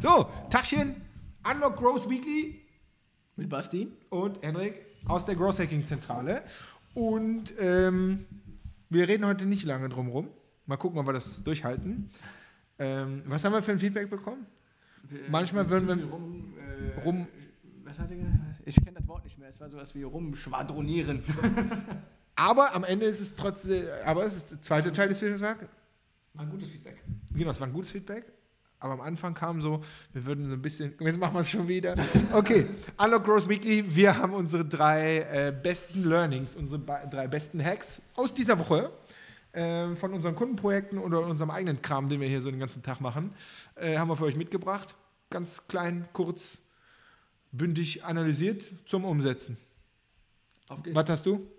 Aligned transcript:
So, 0.00 0.28
Tachchen, 0.50 0.96
Unlock 1.50 1.76
Growth 1.76 2.08
Weekly 2.08 2.60
Mit 3.36 3.48
Basti. 3.48 3.88
und 4.10 4.42
Henrik 4.42 4.74
aus 5.06 5.24
der 5.24 5.34
Growth 5.36 5.58
Hacking 5.58 5.84
Zentrale. 5.86 6.42
Und 6.94 7.54
ähm, 7.58 8.26
wir 8.90 9.08
reden 9.08 9.26
heute 9.26 9.46
nicht 9.46 9.64
lange 9.64 9.88
drum 9.88 10.08
rum. 10.08 10.28
Mal 10.66 10.76
gucken, 10.76 10.98
ob 10.98 11.06
wir 11.06 11.12
das 11.12 11.42
durchhalten. 11.42 12.10
Ähm, 12.78 13.22
was 13.26 13.44
haben 13.44 13.52
wir 13.52 13.62
für 13.62 13.72
ein 13.72 13.78
Feedback 13.78 14.10
bekommen? 14.10 14.46
Manchmal 15.30 15.68
würden 15.68 15.88
wir- 15.88 16.04
Rum, 16.06 16.54
äh, 16.58 17.00
Rum- 17.00 17.26
Was 17.84 17.98
hat 17.98 18.10
er 18.10 18.16
gesagt? 18.16 18.38
Ich 18.64 18.76
kenne 18.76 18.92
das 18.98 19.06
Wort 19.08 19.24
nicht 19.24 19.38
mehr. 19.38 19.50
Es 19.50 19.60
war 19.60 19.68
sowas 19.68 19.94
wie 19.94 20.02
rumschwadronieren. 20.02 21.22
Aber 22.36 22.74
am 22.74 22.84
Ende 22.84 23.06
ist 23.06 23.20
es 23.20 23.36
trotzdem, 23.36 23.84
aber 24.04 24.24
es 24.24 24.34
ist 24.36 24.50
der 24.50 24.60
zweite 24.60 24.90
Teil 24.90 25.08
des 25.08 25.20
Feedbacks. 25.20 25.68
War 26.32 26.42
ein 26.44 26.50
gutes 26.50 26.68
Feedback. 26.68 27.00
Genau, 27.32 27.50
es 27.50 27.60
war 27.60 27.68
ein 27.68 27.72
gutes 27.72 27.92
Feedback. 27.92 28.24
Aber 28.84 28.92
am 28.92 29.00
Anfang 29.00 29.32
kam 29.32 29.62
so, 29.62 29.82
wir 30.12 30.26
würden 30.26 30.46
so 30.46 30.52
ein 30.52 30.60
bisschen, 30.60 30.92
jetzt 31.00 31.18
machen 31.18 31.32
wir 31.32 31.40
es 31.40 31.48
schon 31.48 31.66
wieder. 31.66 31.94
Okay, 32.32 32.66
Unlock 33.02 33.24
Growth 33.24 33.48
Weekly, 33.48 33.96
wir 33.96 34.14
haben 34.14 34.34
unsere 34.34 34.62
drei 34.62 35.20
äh, 35.20 35.52
besten 35.52 36.06
Learnings, 36.06 36.54
unsere 36.54 36.82
drei 37.10 37.26
besten 37.26 37.64
Hacks 37.64 38.02
aus 38.14 38.34
dieser 38.34 38.58
Woche 38.58 38.92
äh, 39.52 39.96
von 39.96 40.12
unseren 40.12 40.34
Kundenprojekten 40.34 40.98
oder 40.98 41.26
unserem 41.26 41.50
eigenen 41.50 41.80
Kram, 41.80 42.10
den 42.10 42.20
wir 42.20 42.28
hier 42.28 42.42
so 42.42 42.50
den 42.50 42.60
ganzen 42.60 42.82
Tag 42.82 43.00
machen, 43.00 43.32
äh, 43.76 43.96
haben 43.96 44.08
wir 44.08 44.18
für 44.18 44.24
euch 44.24 44.36
mitgebracht. 44.36 44.94
Ganz 45.30 45.66
klein, 45.66 46.06
kurz, 46.12 46.58
bündig 47.52 48.04
analysiert 48.04 48.64
zum 48.84 49.06
Umsetzen. 49.06 49.56
Auf 50.68 50.82
geht's. 50.82 50.94
Was 50.94 51.08
hast 51.08 51.24
du? 51.24 51.50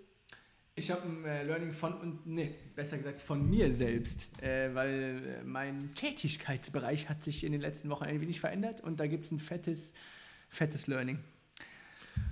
Ich 0.78 0.90
habe 0.90 1.02
ein 1.04 1.24
äh, 1.24 1.42
Learning 1.42 1.72
von 1.72 1.94
und 1.94 2.26
nee, 2.26 2.54
besser 2.74 2.98
gesagt 2.98 3.22
von 3.22 3.48
mir 3.48 3.72
selbst, 3.72 4.28
äh, 4.42 4.74
weil 4.74 5.38
äh, 5.40 5.42
mein 5.42 5.90
Tätigkeitsbereich 5.94 7.08
hat 7.08 7.22
sich 7.22 7.44
in 7.44 7.52
den 7.52 7.62
letzten 7.62 7.88
Wochen 7.88 8.04
ein 8.04 8.20
wenig 8.20 8.40
verändert 8.40 8.82
und 8.82 9.00
da 9.00 9.06
gibt 9.06 9.24
es 9.24 9.32
ein 9.32 9.38
fettes, 9.38 9.94
fettes 10.50 10.86
Learning. 10.86 11.18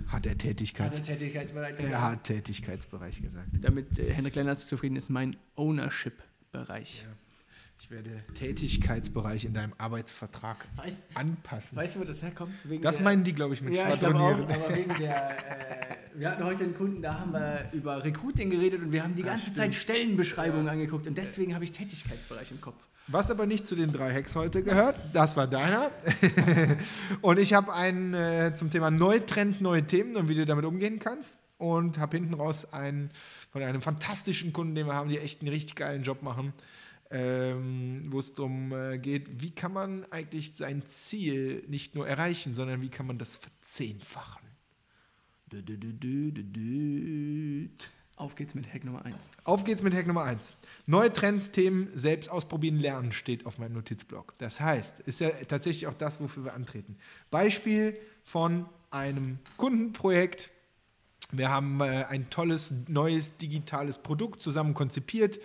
Hat 0.09 0.27
er 0.27 0.33
Hat 0.33 0.39
Tätigkeits 0.41 0.97
der 0.97 1.17
Tätigkeitsbereich 1.17 1.81
er 1.81 2.03
hat 2.03 2.25
Tätigkeitsbereich 2.25 3.23
gesagt. 3.23 3.48
Damit 3.62 3.98
äh, 3.98 4.12
Henrik 4.12 4.34
Lennartz 4.34 4.69
zufrieden 4.69 4.97
ist, 4.97 5.08
mein 5.08 5.36
Ownership-Bereich. 5.56 7.06
Ich 7.81 7.91
werde 7.91 8.25
Tätigkeitsbereich 8.34 9.47
in 9.47 9.55
deinem 9.55 9.73
Arbeitsvertrag 9.79 10.67
Weißt, 10.77 11.03
anpassen. 11.14 11.77
weißt 11.79 11.97
du, 11.97 12.01
wo 12.01 12.05
das 12.05 12.20
herkommt? 12.20 12.55
Wegen 12.69 12.83
das 12.83 13.01
meinen 13.01 13.25
die, 13.25 13.33
glaube 13.33 13.55
ich, 13.55 13.62
mit 13.62 13.75
ja, 13.75 13.91
ich 13.91 14.01
glaube 14.01 14.17
auch, 14.20 14.36
Schwadronieren. 14.36 14.62
aber 14.62 14.77
wegen 14.77 14.95
der, 14.98 15.92
äh, 15.92 16.03
wir 16.17 16.31
hatten 16.31 16.45
heute 16.45 16.65
einen 16.65 16.75
Kunden, 16.75 17.03
da 17.03 17.19
haben 17.19 17.33
wir 17.33 17.69
über 17.73 18.05
Recruiting 18.05 18.51
geredet 18.51 18.83
und 18.83 18.93
wir 18.93 19.03
haben 19.03 19.15
die 19.15 19.23
Ja, 19.23 19.29
ganze 19.29 19.45
stimmt. 19.45 19.57
Zeit 19.57 19.75
Stellenbeschreibungen 19.75 20.69
angeguckt 20.69 21.07
und 21.07 21.19
deswegen 21.19 21.55
habe 21.55 21.65
ich 21.65 21.73
Tätigkeitsbereich 21.73 22.51
im 22.51 22.61
Kopf. 22.61 22.83
Was 23.07 23.31
aber 23.31 23.45
nicht 23.47 23.67
zu 23.67 23.75
den 23.77 23.93
drei 23.93 24.15
Hacks 24.15 24.35
heute 24.35 24.62
gehört, 24.62 24.98
das 25.12 25.37
war 25.37 25.47
deiner. 25.47 25.91
und 27.20 27.39
ich 27.39 27.53
habe 27.53 27.73
einen 27.75 28.15
äh, 28.15 28.55
zum 28.55 28.70
Thema 28.70 28.91
neue 28.91 29.27
Trends, 29.27 29.61
neue 29.61 29.87
Themen 29.87 30.17
und 30.17 30.29
wie 30.29 30.35
du 30.35 30.47
damit 30.47 30.65
umgehen 30.65 30.98
kannst. 30.98 31.37
Und 31.59 31.98
habe 31.98 32.17
hinten 32.17 32.35
raus 32.35 32.73
einen 32.73 33.11
von 33.51 33.62
einem 33.62 33.81
fantastischen 33.81 34.53
Kunden, 34.53 34.75
den 34.75 34.87
wir 34.87 34.95
haben, 34.95 35.09
die 35.09 35.19
echt 35.19 35.41
einen 35.41 35.51
richtig 35.51 35.77
geilen 35.77 36.03
Job 36.03 36.23
machen, 36.23 36.53
ähm, 37.11 38.03
wo 38.09 38.19
es 38.19 38.35
darum 38.35 38.73
äh, 38.73 38.98
geht, 38.98 39.41
wie 39.41 39.51
kann 39.51 39.73
man 39.73 40.05
eigentlich 40.11 40.57
sein 40.57 40.83
Ziel 40.89 41.62
nicht 41.69 41.95
nur 41.95 42.09
erreichen, 42.09 42.55
sondern 42.55 42.81
wie 42.81 42.89
kann 42.89 43.07
man 43.07 43.19
das 43.19 43.37
verzehnfachen. 43.37 44.42
Auf 48.16 48.36
geht's 48.36 48.55
mit 48.55 48.72
Hack 48.72 48.84
Nummer 48.84 49.05
1. 49.05 49.16
Auf 49.42 49.64
geht's 49.64 49.83
mit 49.83 49.92
Hack 49.94 50.06
Nummer 50.06 50.22
1. 50.22 50.55
Neue 50.86 51.12
Trends, 51.12 51.50
Themen, 51.50 51.91
selbst 51.94 52.30
ausprobieren, 52.30 52.77
lernen 52.77 53.12
steht 53.12 53.44
auf 53.44 53.58
meinem 53.58 53.72
Notizblock. 53.72 54.34
Das 54.38 54.61
heißt, 54.61 55.00
ist 55.00 55.20
ja 55.20 55.30
tatsächlich 55.48 55.88
auch 55.88 55.94
das, 55.94 56.20
wofür 56.20 56.44
wir 56.44 56.55
antreten. 56.55 56.96
Beispiel 57.30 57.98
von 58.22 58.66
einem 58.91 59.38
Kundenprojekt. 59.56 60.50
Wir 61.33 61.50
haben 61.50 61.80
äh, 61.80 62.05
ein 62.08 62.30
tolles, 62.30 62.73
neues 62.86 63.36
digitales 63.39 63.98
Produkt 63.98 64.42
zusammen 64.42 64.74
konzipiert 64.74 65.40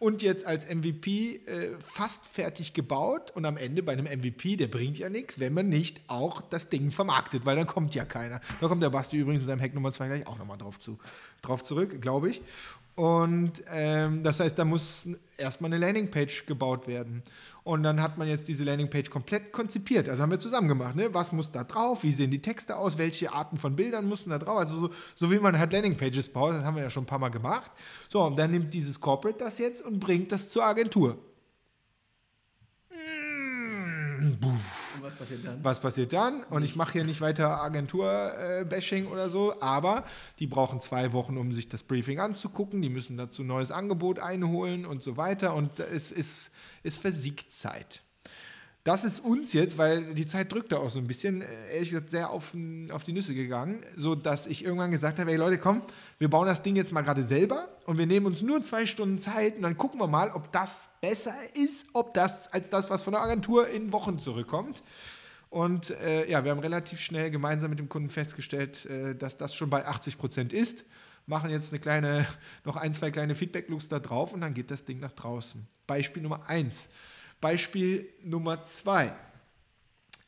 und 0.00 0.22
jetzt 0.22 0.46
als 0.46 0.66
MVP 0.66 1.42
äh, 1.44 1.76
fast 1.78 2.26
fertig 2.26 2.72
gebaut. 2.72 3.30
Und 3.32 3.44
am 3.44 3.58
Ende 3.58 3.82
bei 3.82 3.92
einem 3.92 4.06
MVP, 4.06 4.56
der 4.56 4.66
bringt 4.66 4.98
ja 4.98 5.10
nichts, 5.10 5.38
wenn 5.38 5.52
man 5.52 5.68
nicht 5.68 6.00
auch 6.08 6.40
das 6.40 6.70
Ding 6.70 6.90
vermarktet, 6.90 7.44
weil 7.44 7.54
dann 7.54 7.66
kommt 7.66 7.94
ja 7.94 8.06
keiner. 8.06 8.40
Da 8.60 8.68
kommt 8.68 8.82
der 8.82 8.88
Basti 8.88 9.18
übrigens 9.18 9.42
in 9.42 9.46
seinem 9.46 9.60
Hack 9.60 9.74
Nummer 9.74 9.92
2 9.92 10.08
gleich 10.08 10.26
auch 10.26 10.38
nochmal 10.38 10.56
drauf, 10.56 10.78
zu, 10.78 10.98
drauf 11.42 11.62
zurück, 11.62 12.00
glaube 12.00 12.30
ich. 12.30 12.40
Und 13.00 13.62
ähm, 13.72 14.22
das 14.22 14.40
heißt, 14.40 14.58
da 14.58 14.66
muss 14.66 15.04
erstmal 15.38 15.72
eine 15.72 15.78
Landingpage 15.82 16.44
gebaut 16.44 16.86
werden. 16.86 17.22
Und 17.64 17.82
dann 17.82 18.02
hat 18.02 18.18
man 18.18 18.28
jetzt 18.28 18.46
diese 18.46 18.62
Landingpage 18.62 19.08
komplett 19.08 19.52
konzipiert. 19.52 20.06
Also 20.06 20.22
haben 20.22 20.30
wir 20.30 20.38
zusammen 20.38 20.68
gemacht. 20.68 20.96
Ne? 20.96 21.14
Was 21.14 21.32
muss 21.32 21.50
da 21.50 21.64
drauf? 21.64 22.02
Wie 22.02 22.12
sehen 22.12 22.30
die 22.30 22.42
Texte 22.42 22.76
aus? 22.76 22.98
Welche 22.98 23.32
Arten 23.32 23.56
von 23.56 23.74
Bildern 23.74 24.06
mussten 24.06 24.28
da 24.28 24.38
drauf? 24.38 24.58
Also 24.58 24.80
so, 24.80 24.90
so 25.16 25.30
wie 25.30 25.38
man 25.38 25.58
halt 25.58 25.72
Landingpages 25.72 26.28
baut, 26.28 26.52
das 26.52 26.62
haben 26.62 26.76
wir 26.76 26.82
ja 26.82 26.90
schon 26.90 27.04
ein 27.04 27.06
paar 27.06 27.18
Mal 27.18 27.30
gemacht. 27.30 27.70
So, 28.10 28.22
und 28.22 28.38
dann 28.38 28.50
nimmt 28.50 28.74
dieses 28.74 29.00
Corporate 29.00 29.38
das 29.38 29.56
jetzt 29.56 29.82
und 29.82 29.98
bringt 29.98 30.30
das 30.30 30.50
zur 30.50 30.66
Agentur. 30.66 31.16
Und 34.18 34.38
was 35.10 35.18
passiert 35.18 35.44
dann? 35.44 35.64
Was 35.64 35.80
passiert 35.80 36.12
dann? 36.12 36.42
Und 36.44 36.62
ich 36.62 36.76
mache 36.76 36.92
hier 36.92 37.04
nicht 37.04 37.20
weiter 37.20 37.60
Agentur-Bashing 37.62 39.06
oder 39.06 39.28
so, 39.28 39.60
aber 39.60 40.04
die 40.38 40.46
brauchen 40.46 40.80
zwei 40.80 41.12
Wochen, 41.12 41.36
um 41.36 41.52
sich 41.52 41.68
das 41.68 41.82
Briefing 41.82 42.20
anzugucken. 42.20 42.80
Die 42.82 42.90
müssen 42.90 43.16
dazu 43.16 43.42
ein 43.42 43.46
neues 43.46 43.70
Angebot 43.70 44.18
einholen 44.18 44.86
und 44.86 45.02
so 45.02 45.16
weiter. 45.16 45.54
Und 45.54 45.80
es, 45.80 46.12
ist, 46.12 46.52
es 46.82 46.98
versiegt 46.98 47.52
Zeit. 47.52 48.02
Das 48.82 49.04
ist 49.04 49.20
uns 49.20 49.52
jetzt, 49.52 49.76
weil 49.76 50.14
die 50.14 50.24
Zeit 50.24 50.50
drückt 50.52 50.72
da 50.72 50.78
auch 50.78 50.88
so 50.88 50.98
ein 50.98 51.06
bisschen, 51.06 51.42
äh, 51.42 51.74
ehrlich 51.74 51.90
gesagt, 51.90 52.10
sehr 52.10 52.30
auf, 52.30 52.54
auf 52.92 53.04
die 53.04 53.12
Nüsse 53.12 53.34
gegangen, 53.34 53.84
so 53.94 54.14
dass 54.14 54.46
ich 54.46 54.64
irgendwann 54.64 54.90
gesagt 54.90 55.18
habe, 55.18 55.30
ey 55.30 55.36
Leute, 55.36 55.58
komm, 55.58 55.82
wir 56.18 56.30
bauen 56.30 56.46
das 56.46 56.62
Ding 56.62 56.76
jetzt 56.76 56.90
mal 56.90 57.02
gerade 57.02 57.22
selber 57.22 57.68
und 57.84 57.98
wir 57.98 58.06
nehmen 58.06 58.24
uns 58.24 58.40
nur 58.40 58.62
zwei 58.62 58.86
Stunden 58.86 59.18
Zeit 59.18 59.56
und 59.56 59.62
dann 59.62 59.76
gucken 59.76 60.00
wir 60.00 60.06
mal, 60.06 60.30
ob 60.30 60.50
das 60.52 60.88
besser 61.02 61.34
ist, 61.54 61.88
ob 61.92 62.14
das 62.14 62.50
als 62.52 62.70
das, 62.70 62.88
was 62.88 63.02
von 63.02 63.12
der 63.12 63.22
Agentur 63.22 63.68
in 63.68 63.92
Wochen 63.92 64.18
zurückkommt. 64.18 64.82
Und 65.50 65.90
äh, 65.90 66.30
ja, 66.30 66.44
wir 66.44 66.52
haben 66.52 66.60
relativ 66.60 67.00
schnell 67.00 67.30
gemeinsam 67.30 67.70
mit 67.70 67.80
dem 67.80 67.88
Kunden 67.88 68.08
festgestellt, 68.08 68.86
äh, 68.86 69.14
dass 69.14 69.36
das 69.36 69.54
schon 69.54 69.68
bei 69.68 69.84
80 69.84 70.16
Prozent 70.16 70.52
ist. 70.52 70.84
Machen 71.26 71.50
jetzt 71.50 71.72
eine 71.72 71.80
kleine, 71.80 72.26
noch 72.64 72.76
ein, 72.76 72.94
zwei 72.94 73.10
kleine 73.10 73.34
Feedback-Loops 73.34 73.88
da 73.88 73.98
drauf 73.98 74.32
und 74.32 74.40
dann 74.40 74.54
geht 74.54 74.70
das 74.70 74.84
Ding 74.84 75.00
nach 75.00 75.12
draußen. 75.12 75.66
Beispiel 75.86 76.22
Nummer 76.22 76.48
eins. 76.48 76.88
Beispiel 77.40 78.08
Nummer 78.22 78.64
zwei. 78.64 79.14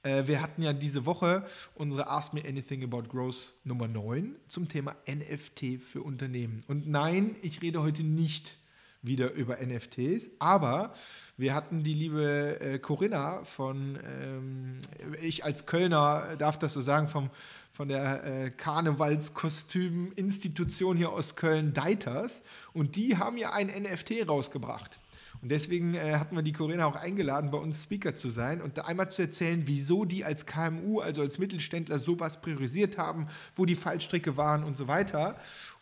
Äh, 0.02 0.26
wir 0.26 0.42
hatten 0.42 0.62
ja 0.62 0.72
diese 0.72 1.06
Woche 1.06 1.46
unsere 1.74 2.08
Ask 2.08 2.32
Me 2.32 2.42
Anything 2.46 2.82
About 2.82 3.04
Growth 3.08 3.52
Nummer 3.64 3.86
9 3.86 4.34
zum 4.48 4.66
Thema 4.68 4.96
NFT 5.06 5.80
für 5.80 6.02
Unternehmen. 6.02 6.64
Und 6.68 6.88
nein, 6.88 7.36
ich 7.42 7.62
rede 7.62 7.82
heute 7.82 8.02
nicht 8.02 8.56
wieder 9.02 9.32
über 9.32 9.58
NFTs, 9.60 10.30
aber 10.38 10.94
wir 11.36 11.54
hatten 11.54 11.82
die 11.82 11.92
liebe 11.94 12.60
äh, 12.60 12.78
Corinna 12.78 13.42
von, 13.44 13.98
ähm, 14.04 14.78
ich 15.20 15.44
als 15.44 15.66
Kölner 15.66 16.36
darf 16.36 16.56
das 16.58 16.72
so 16.72 16.80
sagen, 16.80 17.08
vom, 17.08 17.28
von 17.72 17.88
der 17.88 18.24
äh, 18.24 18.50
Karnevalskostüm-Institution 18.50 20.96
hier 20.96 21.10
aus 21.10 21.34
Köln, 21.36 21.74
Deiters, 21.74 22.42
und 22.72 22.96
die 22.96 23.16
haben 23.16 23.36
ja 23.36 23.52
ein 23.52 23.66
NFT 23.66 24.28
rausgebracht. 24.28 25.00
Und 25.42 25.50
deswegen 25.50 25.94
äh, 25.94 26.14
hatten 26.14 26.36
wir 26.36 26.42
die 26.42 26.52
Corinna 26.52 26.86
auch 26.86 26.94
eingeladen, 26.94 27.50
bei 27.50 27.58
uns 27.58 27.82
Speaker 27.82 28.14
zu 28.14 28.30
sein 28.30 28.62
und 28.62 28.78
da 28.78 28.82
einmal 28.82 29.10
zu 29.10 29.22
erzählen, 29.22 29.62
wieso 29.66 30.04
die 30.04 30.24
als 30.24 30.46
KMU, 30.46 31.00
also 31.00 31.20
als 31.20 31.38
Mittelständler, 31.38 31.98
sowas 31.98 32.40
priorisiert 32.40 32.96
haben, 32.96 33.26
wo 33.56 33.64
die 33.66 33.74
Fallstricke 33.74 34.36
waren 34.36 34.62
und 34.62 34.76
so 34.76 34.86
weiter. 34.86 35.36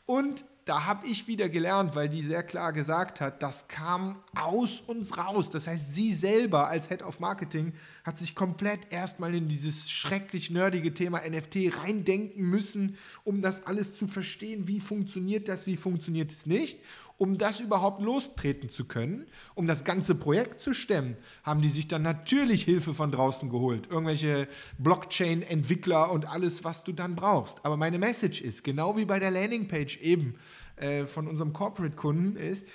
Und 0.07 0.47
da 0.65 0.87
habe 0.87 1.07
ich 1.07 1.27
wieder 1.27 1.49
gelernt, 1.49 1.95
weil 1.95 2.09
die 2.09 2.23
sehr 2.23 2.43
klar 2.43 2.73
gesagt 2.73 3.21
hat, 3.21 3.43
das 3.43 3.69
kam 3.69 4.23
aus 4.35 4.81
uns 4.87 5.19
raus. 5.19 5.51
Das 5.51 5.67
heißt, 5.67 5.93
sie 5.93 6.15
selber 6.15 6.69
als 6.69 6.89
Head 6.89 7.03
of 7.03 7.21
Marketing 7.21 7.73
hat 8.05 8.19
sich 8.19 8.35
komplett 8.35 8.93
erstmal 8.93 9.35
in 9.35 9.49
dieses 9.49 9.91
schrecklich 9.91 10.51
nerdige 10.51 10.95
Thema 10.95 11.21
NFT 11.29 11.77
reindenken 11.77 12.45
müssen, 12.45 12.97
um 13.25 13.43
das 13.43 13.67
alles 13.67 13.95
zu 13.95 14.07
verstehen. 14.07 14.69
Wie 14.69 14.81
funktioniert 14.81 15.49
das, 15.49 15.67
wie 15.67 15.77
funktioniert 15.77 16.31
es 16.31 16.47
nicht? 16.47 16.81
Um 17.21 17.37
das 17.37 17.61
überhaupt 17.61 18.01
lostreten 18.01 18.71
zu 18.71 18.87
können, 18.87 19.27
um 19.55 19.67
das 19.67 19.85
ganze 19.85 20.15
Projekt 20.15 20.63
zu 20.63 20.73
stemmen, 20.73 21.19
haben 21.43 21.61
die 21.61 21.69
sich 21.69 21.87
dann 21.87 22.01
natürlich 22.01 22.63
Hilfe 22.63 22.95
von 22.95 23.13
draußen 23.13 23.51
geholt. 23.51 23.89
Irgendwelche 23.91 24.49
Blockchain-Entwickler 24.79 26.11
und 26.11 26.25
alles, 26.25 26.65
was 26.65 26.83
du 26.83 26.93
dann 26.93 27.17
brauchst. 27.17 27.63
Aber 27.63 27.77
meine 27.77 27.99
Message 27.99 28.41
ist, 28.41 28.65
genau 28.65 28.97
wie 28.97 29.05
bei 29.05 29.19
der 29.19 29.31
Landingpage 29.31 29.99
eben 29.99 30.37
äh, 30.77 31.05
von 31.05 31.29
unserem 31.29 31.53
Corporate-Kunden, 31.53 32.37
ist, 32.39 32.67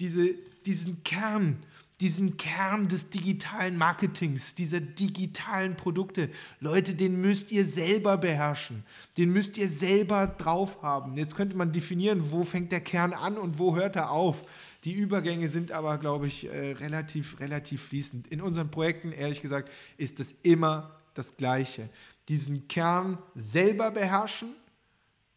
diese, 0.00 0.34
diesen 0.66 1.04
Kern, 1.04 1.62
diesen 2.04 2.36
Kern 2.36 2.86
des 2.86 3.08
digitalen 3.08 3.78
Marketings, 3.78 4.54
dieser 4.54 4.78
digitalen 4.78 5.74
Produkte. 5.74 6.28
Leute, 6.60 6.94
den 6.94 7.18
müsst 7.18 7.50
ihr 7.50 7.64
selber 7.64 8.18
beherrschen. 8.18 8.84
Den 9.16 9.30
müsst 9.30 9.56
ihr 9.56 9.70
selber 9.70 10.26
drauf 10.26 10.82
haben. 10.82 11.16
Jetzt 11.16 11.34
könnte 11.34 11.56
man 11.56 11.72
definieren, 11.72 12.30
wo 12.30 12.42
fängt 12.42 12.72
der 12.72 12.82
Kern 12.82 13.14
an 13.14 13.38
und 13.38 13.58
wo 13.58 13.74
hört 13.74 13.96
er 13.96 14.10
auf. 14.10 14.44
Die 14.84 14.92
Übergänge 14.92 15.48
sind 15.48 15.72
aber, 15.72 15.96
glaube 15.96 16.26
ich, 16.26 16.44
äh, 16.44 16.72
relativ, 16.72 17.40
relativ 17.40 17.84
fließend. 17.84 18.28
In 18.28 18.42
unseren 18.42 18.70
Projekten, 18.70 19.10
ehrlich 19.10 19.40
gesagt, 19.40 19.70
ist 19.96 20.20
es 20.20 20.34
immer 20.42 21.00
das 21.14 21.38
Gleiche. 21.38 21.88
Diesen 22.28 22.68
Kern 22.68 23.16
selber 23.34 23.90
beherrschen 23.90 24.54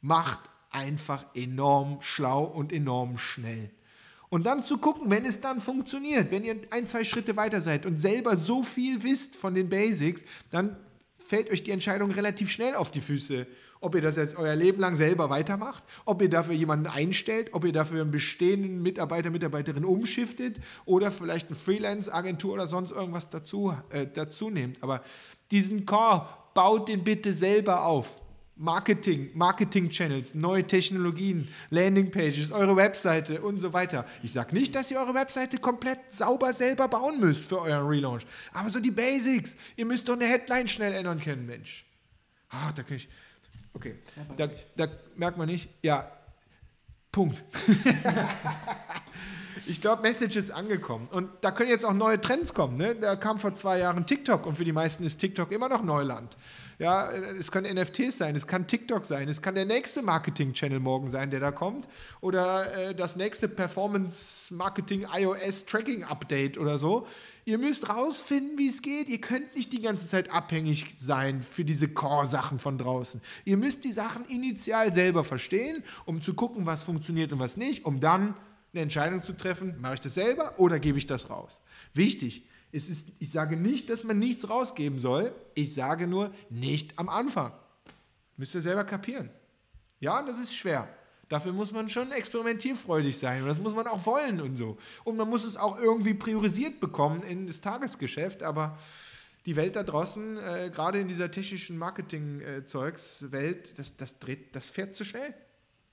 macht 0.01 0.41
einfach 0.69 1.25
enorm 1.33 1.99
schlau 2.01 2.43
und 2.43 2.73
enorm 2.73 3.17
schnell. 3.17 3.71
Und 4.29 4.45
dann 4.45 4.61
zu 4.61 4.77
gucken, 4.77 5.09
wenn 5.09 5.25
es 5.25 5.39
dann 5.39 5.61
funktioniert, 5.61 6.31
wenn 6.31 6.43
ihr 6.43 6.57
ein, 6.69 6.87
zwei 6.87 7.03
Schritte 7.03 7.35
weiter 7.37 7.61
seid 7.61 7.85
und 7.85 7.99
selber 7.99 8.35
so 8.35 8.63
viel 8.63 9.03
wisst 9.03 9.35
von 9.35 9.55
den 9.55 9.69
Basics, 9.69 10.23
dann 10.51 10.75
fällt 11.17 11.49
euch 11.49 11.63
die 11.63 11.71
Entscheidung 11.71 12.11
relativ 12.11 12.49
schnell 12.49 12.75
auf 12.75 12.91
die 12.91 13.01
Füße 13.01 13.47
ob 13.79 13.95
ihr 13.95 14.01
das 14.01 14.15
jetzt 14.15 14.37
euer 14.37 14.55
Leben 14.55 14.79
lang 14.79 14.95
selber 14.95 15.29
weitermacht, 15.29 15.83
ob 16.05 16.21
ihr 16.21 16.29
dafür 16.29 16.55
jemanden 16.55 16.87
einstellt, 16.87 17.49
ob 17.53 17.65
ihr 17.65 17.71
dafür 17.71 18.01
einen 18.01 18.11
bestehenden 18.11 18.81
Mitarbeiter, 18.81 19.29
Mitarbeiterin 19.29 19.85
umschiftet 19.85 20.59
oder 20.85 21.11
vielleicht 21.11 21.47
eine 21.47 21.55
Freelance-Agentur 21.55 22.53
oder 22.53 22.67
sonst 22.67 22.91
irgendwas 22.91 23.29
dazu, 23.29 23.73
äh, 23.89 24.07
dazu 24.11 24.49
nehmt. 24.49 24.81
Aber 24.81 25.03
diesen 25.51 25.85
Core, 25.85 26.27
baut 26.53 26.89
den 26.89 27.03
bitte 27.03 27.33
selber 27.33 27.85
auf. 27.85 28.09
Marketing, 28.57 29.29
Marketing-Channels, 29.33 30.35
neue 30.35 30.65
Technologien, 30.65 31.47
Landingpages, 31.69 32.51
eure 32.51 32.75
Webseite 32.75 33.41
und 33.41 33.59
so 33.59 33.73
weiter. 33.73 34.05
Ich 34.23 34.31
sage 34.31 34.55
nicht, 34.55 34.73
dass 34.75 34.89
ihr 34.91 34.99
eure 34.99 35.13
Webseite 35.13 35.57
komplett 35.57 35.99
sauber 36.09 36.53
selber 36.53 36.87
bauen 36.87 37.19
müsst 37.19 37.45
für 37.45 37.61
euren 37.61 37.87
Relaunch, 37.87 38.25
aber 38.53 38.69
so 38.69 38.79
die 38.79 38.91
Basics. 38.91 39.55
Ihr 39.75 39.85
müsst 39.85 40.09
doch 40.09 40.15
eine 40.15 40.25
Headline 40.25 40.67
schnell 40.67 40.93
ändern 40.93 41.19
können, 41.19 41.45
Mensch. 41.45 41.85
Ah, 42.49 42.71
da 42.73 42.83
kann 42.83 42.97
ich, 42.97 43.09
Okay, 43.77 43.93
da, 44.37 44.49
da, 44.75 44.87
merkt 45.15 45.37
man 45.37 45.47
nicht, 45.47 45.69
ja, 45.83 46.11
Punkt. 47.11 47.43
ich 49.67 49.79
glaube, 49.81 50.01
Message 50.01 50.35
ist 50.35 50.49
angekommen. 50.49 51.07
Und 51.11 51.29
da 51.41 51.51
können 51.51 51.69
jetzt 51.69 51.85
auch 51.85 51.93
neue 51.93 52.19
Trends 52.19 52.55
kommen. 52.55 52.77
Ne? 52.77 52.95
Da 52.95 53.15
kam 53.15 53.37
vor 53.37 53.53
zwei 53.53 53.77
Jahren 53.77 54.07
TikTok 54.07 54.47
und 54.47 54.55
für 54.55 54.65
die 54.65 54.71
meisten 54.71 55.03
ist 55.03 55.19
TikTok 55.19 55.51
immer 55.51 55.69
noch 55.69 55.83
Neuland. 55.83 56.37
Ja, 56.79 57.09
es 57.11 57.51
können 57.51 57.75
NFTs 57.75 58.19
sein, 58.19 58.35
es 58.35 58.45
kann 58.45 58.67
TikTok 58.67 59.03
sein, 59.05 59.27
es 59.29 59.41
kann 59.41 59.55
der 59.55 59.65
nächste 59.65 60.03
Marketing-Channel 60.03 60.79
morgen 60.79 61.09
sein, 61.09 61.31
der 61.31 61.39
da 61.39 61.51
kommt. 61.51 61.87
Oder 62.21 62.89
äh, 62.89 62.95
das 62.95 63.15
nächste 63.15 63.47
Performance-Marketing 63.47 65.07
iOS-Tracking-Update 65.11 66.59
oder 66.59 66.77
so. 66.77 67.07
Ihr 67.45 67.57
müsst 67.57 67.89
rausfinden, 67.89 68.59
wie 68.59 68.67
es 68.67 68.83
geht. 68.83 69.09
Ihr 69.09 69.21
könnt 69.21 69.55
nicht 69.55 69.73
die 69.73 69.81
ganze 69.81 70.07
Zeit 70.07 70.29
abhängig 70.31 70.93
sein 70.97 71.41
für 71.41 71.65
diese 71.65 71.87
Core-Sachen 71.87 72.59
von 72.59 72.77
draußen. 72.77 73.21
Ihr 73.45 73.57
müsst 73.57 73.83
die 73.83 73.93
Sachen 73.93 74.25
initial 74.25 74.93
selber 74.93 75.23
verstehen, 75.23 75.83
um 76.05 76.21
zu 76.21 76.35
gucken, 76.35 76.67
was 76.67 76.83
funktioniert 76.83 77.33
und 77.33 77.39
was 77.39 77.57
nicht, 77.57 77.85
um 77.85 77.99
dann 77.99 78.35
eine 78.73 78.83
Entscheidung 78.83 79.23
zu 79.23 79.33
treffen, 79.33 79.75
mache 79.79 79.95
ich 79.95 80.01
das 80.01 80.13
selber 80.13 80.59
oder 80.59 80.77
gebe 80.77 80.97
ich 80.97 81.07
das 81.07 81.29
raus. 81.29 81.59
Wichtig, 81.93 82.43
es 82.71 82.89
ist, 82.89 83.09
ich 83.19 83.31
sage 83.31 83.57
nicht, 83.57 83.89
dass 83.89 84.03
man 84.03 84.19
nichts 84.19 84.49
rausgeben 84.49 84.99
soll. 84.99 85.33
Ich 85.55 85.73
sage 85.73 86.07
nur, 86.07 86.33
nicht 86.49 86.97
am 86.99 87.09
Anfang. 87.09 87.53
Müsst 88.35 88.55
ihr 88.55 88.61
selber 88.61 88.83
kapieren. 88.83 89.29
Ja, 89.99 90.21
das 90.21 90.37
ist 90.37 90.55
schwer. 90.55 90.87
Dafür 91.29 91.51
muss 91.51 91.73
man 91.73 91.89
schon 91.89 92.11
experimentierfreudig 92.11 93.17
sein 93.17 93.41
und 93.41 93.49
das 93.49 93.59
muss 93.59 93.75
man 93.75 93.87
auch 93.87 94.05
wollen 94.05 94.39
und 94.39 94.55
so. 94.55 94.77
Und 95.03 95.17
man 95.17 95.29
muss 95.29 95.43
es 95.43 95.57
auch 95.57 95.77
irgendwie 95.77 96.13
priorisiert 96.13 96.79
bekommen 96.79 97.21
in 97.23 97.47
das 97.47 97.59
Tagesgeschäft, 97.59 98.43
aber 98.43 98.77
die 99.45 99.55
Welt 99.55 99.75
da 99.75 99.83
draußen, 99.83 100.37
äh, 100.37 100.71
gerade 100.73 100.99
in 100.99 101.07
dieser 101.07 101.31
technischen 101.31 101.77
Marketing-Zeugs-Welt, 101.77 103.79
das, 103.79 103.97
das, 103.97 104.19
dreht, 104.19 104.55
das 104.55 104.69
fährt 104.69 104.95
zu 104.95 105.03
schnell. 105.03 105.33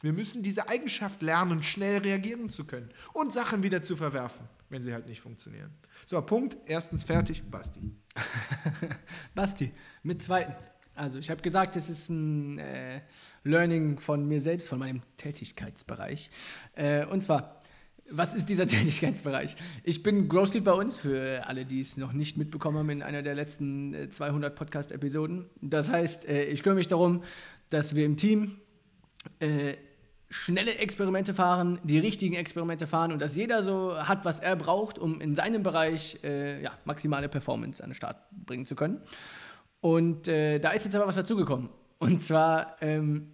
Wir 0.04 0.12
müssen 0.12 0.42
diese 0.42 0.68
Eigenschaft 0.68 1.22
lernen, 1.22 1.62
schnell 1.62 1.96
reagieren 2.02 2.50
zu 2.50 2.66
können 2.66 2.90
und 3.14 3.32
Sachen 3.32 3.62
wieder 3.62 3.82
zu 3.82 3.96
verwerfen, 3.96 4.46
wenn 4.68 4.82
sie 4.82 4.92
halt 4.92 5.06
nicht 5.06 5.22
funktionieren. 5.22 5.70
So, 6.04 6.20
Punkt. 6.20 6.58
Erstens 6.66 7.04
fertig, 7.04 7.42
Basti. 7.50 7.80
Basti, 9.34 9.72
mit 10.02 10.22
zweitens. 10.22 10.70
Also 10.94 11.18
ich 11.18 11.30
habe 11.30 11.40
gesagt, 11.40 11.74
es 11.76 11.88
ist 11.88 12.10
ein 12.10 12.58
äh, 12.58 13.00
Learning 13.44 13.98
von 13.98 14.28
mir 14.28 14.42
selbst, 14.42 14.68
von 14.68 14.78
meinem 14.78 15.00
Tätigkeitsbereich. 15.16 16.28
Äh, 16.74 17.06
und 17.06 17.24
zwar, 17.24 17.58
was 18.10 18.34
ist 18.34 18.50
dieser 18.50 18.66
Tätigkeitsbereich? 18.66 19.56
Ich 19.84 20.02
bin 20.02 20.28
Growth 20.28 20.62
bei 20.62 20.72
uns, 20.72 20.98
für 20.98 21.46
alle, 21.46 21.64
die 21.64 21.80
es 21.80 21.96
noch 21.96 22.12
nicht 22.12 22.36
mitbekommen 22.36 22.76
haben 22.76 22.90
in 22.90 23.02
einer 23.02 23.22
der 23.22 23.34
letzten 23.34 24.10
200 24.10 24.52
äh, 24.52 24.54
Podcast-Episoden. 24.54 25.46
Das 25.62 25.88
heißt, 25.88 26.28
äh, 26.28 26.44
ich 26.44 26.62
kümmere 26.62 26.76
mich 26.76 26.88
darum, 26.88 27.24
dass 27.70 27.94
wir 27.94 28.04
im 28.04 28.18
Team 28.18 28.58
äh, 29.40 29.72
schnelle 30.34 30.75
Experimente 30.78 31.32
fahren, 31.32 31.78
die 31.84 31.98
richtigen 31.98 32.34
Experimente 32.34 32.88
fahren 32.88 33.12
und 33.12 33.22
dass 33.22 33.36
jeder 33.36 33.62
so 33.62 33.96
hat, 33.96 34.25
was 34.25 34.40
er 34.40 34.56
braucht, 34.56 34.98
um 34.98 35.20
in 35.20 35.34
seinem 35.34 35.62
Bereich 35.62 36.19
äh, 36.25 36.60
ja, 36.60 36.72
maximale 36.84 37.28
Performance 37.28 37.82
an 37.82 37.90
den 37.90 37.94
Start 37.94 38.16
bringen 38.44 38.66
zu 38.66 38.75
können. 38.75 39.00
Und 39.81 40.26
äh, 40.26 40.58
da 40.58 40.70
ist 40.72 40.84
jetzt 40.84 40.96
aber 40.96 41.06
was 41.06 41.14
dazugekommen. 41.14 41.69
Und 41.98 42.20
zwar 42.20 42.76
ähm, 42.81 43.31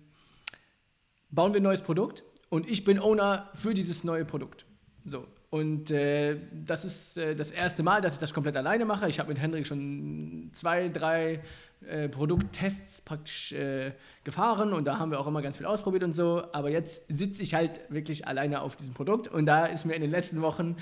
bauen 1.30 1.54
wir 1.54 1.60
ein 1.60 1.64
neues 1.64 1.80
Produkt 1.80 2.22
und 2.50 2.70
ich 2.70 2.84
bin 2.84 2.98
Owner 2.98 3.48
für 3.54 3.72
dieses 3.72 4.04
neue 4.04 4.26
Produkt. 4.26 4.66
So. 5.06 5.26
Und 5.48 5.90
äh, 5.90 6.36
das 6.52 6.84
ist 6.84 7.16
äh, 7.16 7.34
das 7.34 7.50
erste 7.50 7.82
Mal, 7.82 8.02
dass 8.02 8.12
ich 8.12 8.18
das 8.20 8.34
komplett 8.34 8.56
alleine 8.56 8.84
mache. 8.84 9.08
Ich 9.08 9.18
habe 9.18 9.30
mit 9.30 9.40
Hendrik 9.40 9.66
schon 9.66 10.50
zwei, 10.52 10.90
drei 10.90 11.40
äh, 11.86 12.08
Produkttests 12.08 13.00
praktisch 13.00 13.52
äh, 13.52 13.92
gefahren 14.24 14.72
und 14.72 14.84
da 14.84 14.98
haben 14.98 15.10
wir 15.10 15.20
auch 15.20 15.26
immer 15.26 15.42
ganz 15.42 15.56
viel 15.56 15.66
ausprobiert 15.66 16.02
und 16.04 16.12
so. 16.12 16.42
Aber 16.52 16.70
jetzt 16.70 17.06
sitze 17.08 17.42
ich 17.42 17.54
halt 17.54 17.80
wirklich 17.88 18.26
alleine 18.26 18.62
auf 18.62 18.76
diesem 18.76 18.94
Produkt 18.94 19.28
und 19.28 19.46
da 19.46 19.66
ist 19.66 19.84
mir 19.84 19.94
in 19.94 20.02
den 20.02 20.10
letzten 20.10 20.42
Wochen 20.42 20.76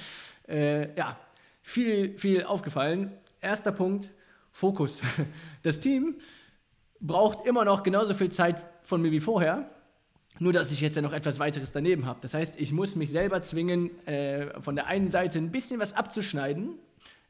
äh, 0.49 0.95
ja, 0.97 1.19
viel, 1.62 2.17
viel 2.17 2.45
aufgefallen. 2.45 3.12
Erster 3.41 3.73
Punkt, 3.73 4.11
Fokus. 4.53 5.00
Das 5.62 5.81
Team 5.81 6.17
braucht 7.00 7.47
immer 7.47 7.65
noch 7.65 7.83
genauso 7.83 8.15
viel 8.15 8.31
Zeit 8.31 8.65
von 8.83 9.03
mir 9.03 9.11
wie 9.11 9.21
vorher 9.21 9.71
nur, 10.41 10.53
dass 10.53 10.71
ich 10.71 10.81
jetzt 10.81 10.95
ja 10.95 11.03
noch 11.03 11.12
etwas 11.12 11.39
weiteres 11.39 11.73
daneben 11.73 12.06
habe. 12.06 12.21
Das 12.23 12.35
heißt, 12.35 12.61
ich 12.61 12.73
muss 12.73 12.97
mich 12.97 13.11
selber 13.11 13.43
zwingen, 13.43 13.91
äh, 14.06 14.61
von 14.61 14.77
der 14.77 14.87
einen 14.87 15.09
Seite 15.09 15.39
ein 15.39 15.50
bisschen 15.50 15.81
was 15.81 15.95
abzuschneiden, 15.95 16.79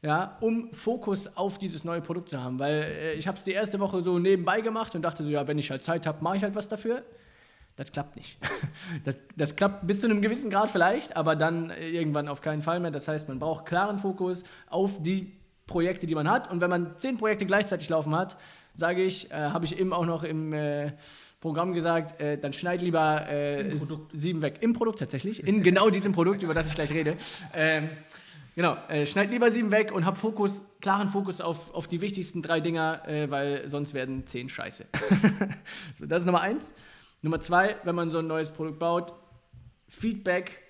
ja, 0.01 0.37
um 0.39 0.71
Fokus 0.71 1.35
auf 1.35 1.57
dieses 1.57 1.83
neue 1.83 2.01
Produkt 2.01 2.29
zu 2.29 2.41
haben. 2.41 2.57
Weil 2.59 2.83
äh, 2.83 3.13
ich 3.13 3.27
habe 3.27 3.37
es 3.37 3.43
die 3.43 3.51
erste 3.51 3.79
Woche 3.79 4.01
so 4.01 4.17
nebenbei 4.17 4.61
gemacht 4.61 4.95
und 4.95 5.01
dachte 5.01 5.23
so, 5.23 5.29
ja, 5.29 5.47
wenn 5.47 5.57
ich 5.57 5.69
halt 5.71 5.81
Zeit 5.81 6.05
habe, 6.05 6.23
mache 6.23 6.37
ich 6.37 6.43
halt 6.43 6.55
was 6.55 6.67
dafür. 6.67 7.03
Das 7.75 7.91
klappt 7.91 8.15
nicht. 8.15 8.37
Das, 9.05 9.15
das, 9.35 9.55
klappt 9.55 9.85
bis 9.87 10.01
zu 10.01 10.07
einem 10.07 10.21
gewissen 10.21 10.49
Grad 10.49 10.69
vielleicht, 10.69 11.15
aber 11.15 11.35
dann 11.35 11.69
äh, 11.69 11.89
irgendwann 11.89 12.27
auf 12.27 12.41
keinen 12.41 12.61
Fall 12.61 12.79
mehr. 12.79 12.91
Das 12.91 13.07
heißt, 13.07 13.27
man 13.27 13.39
braucht 13.39 13.65
klaren 13.65 13.99
Fokus 13.99 14.43
auf 14.69 15.01
die 15.01 15.33
Projekte, 15.67 16.07
die 16.07 16.15
man 16.15 16.29
hat. 16.29 16.51
Und 16.51 16.61
wenn 16.61 16.69
man 16.69 16.97
zehn 16.97 17.17
Projekte 17.17 17.45
gleichzeitig 17.45 17.89
laufen 17.89 18.15
hat, 18.15 18.37
sage 18.73 19.03
ich, 19.03 19.31
äh, 19.31 19.35
habe 19.35 19.65
ich 19.65 19.77
eben 19.77 19.93
auch 19.93 20.05
noch 20.05 20.23
im 20.23 20.53
äh, 20.53 20.93
Programm 21.39 21.73
gesagt, 21.73 22.19
äh, 22.19 22.37
dann 22.37 22.51
schneid 22.53 22.81
lieber 22.81 23.29
äh, 23.29 23.77
sieben 24.11 24.41
weg. 24.41 24.57
Im 24.61 24.73
Produkt 24.73 24.99
tatsächlich. 24.99 25.45
In 25.45 25.63
genau 25.63 25.89
diesem 25.89 26.11
Produkt, 26.11 26.43
über 26.43 26.53
das 26.53 26.67
ich 26.67 26.75
gleich 26.75 26.91
rede. 26.91 27.15
Ähm, 27.53 27.89
genau, 28.59 28.75
äh, 28.89 29.05
schneid 29.05 29.31
lieber 29.31 29.51
sieben 29.51 29.71
weg 29.71 29.93
und 29.93 30.05
hab 30.05 30.17
Fokus, 30.17 30.65
klaren 30.81 31.07
Fokus 31.07 31.39
auf, 31.39 31.73
auf 31.73 31.87
die 31.87 32.01
wichtigsten 32.01 32.41
drei 32.41 32.59
Dinger, 32.59 33.07
äh, 33.07 33.31
weil 33.31 33.69
sonst 33.69 33.93
werden 33.93 34.27
zehn 34.27 34.49
scheiße. 34.49 34.85
so, 35.95 36.05
das 36.05 36.23
ist 36.23 36.25
Nummer 36.25 36.41
eins. 36.41 36.73
Nummer 37.21 37.39
zwei, 37.39 37.77
wenn 37.85 37.95
man 37.95 38.09
so 38.09 38.19
ein 38.19 38.27
neues 38.27 38.51
Produkt 38.51 38.77
baut, 38.77 39.13
Feedback, 39.87 40.61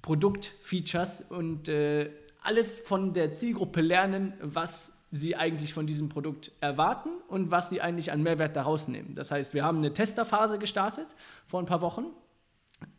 Produktfeatures 0.00 1.22
und 1.28 1.68
äh, 1.68 2.10
alles 2.42 2.78
von 2.78 3.12
der 3.12 3.34
Zielgruppe 3.34 3.82
lernen, 3.82 4.32
was 4.40 4.90
sie 5.10 5.36
eigentlich 5.36 5.74
von 5.74 5.86
diesem 5.86 6.08
Produkt 6.08 6.52
erwarten 6.62 7.10
und 7.28 7.50
was 7.50 7.68
sie 7.68 7.82
eigentlich 7.82 8.12
an 8.12 8.22
Mehrwert 8.22 8.56
daraus 8.56 8.88
nehmen. 8.88 9.14
Das 9.14 9.30
heißt, 9.30 9.52
wir 9.52 9.62
haben 9.62 9.76
eine 9.76 9.92
Testerphase 9.92 10.58
gestartet 10.58 11.14
vor 11.46 11.60
ein 11.60 11.66
paar 11.66 11.82
Wochen, 11.82 12.06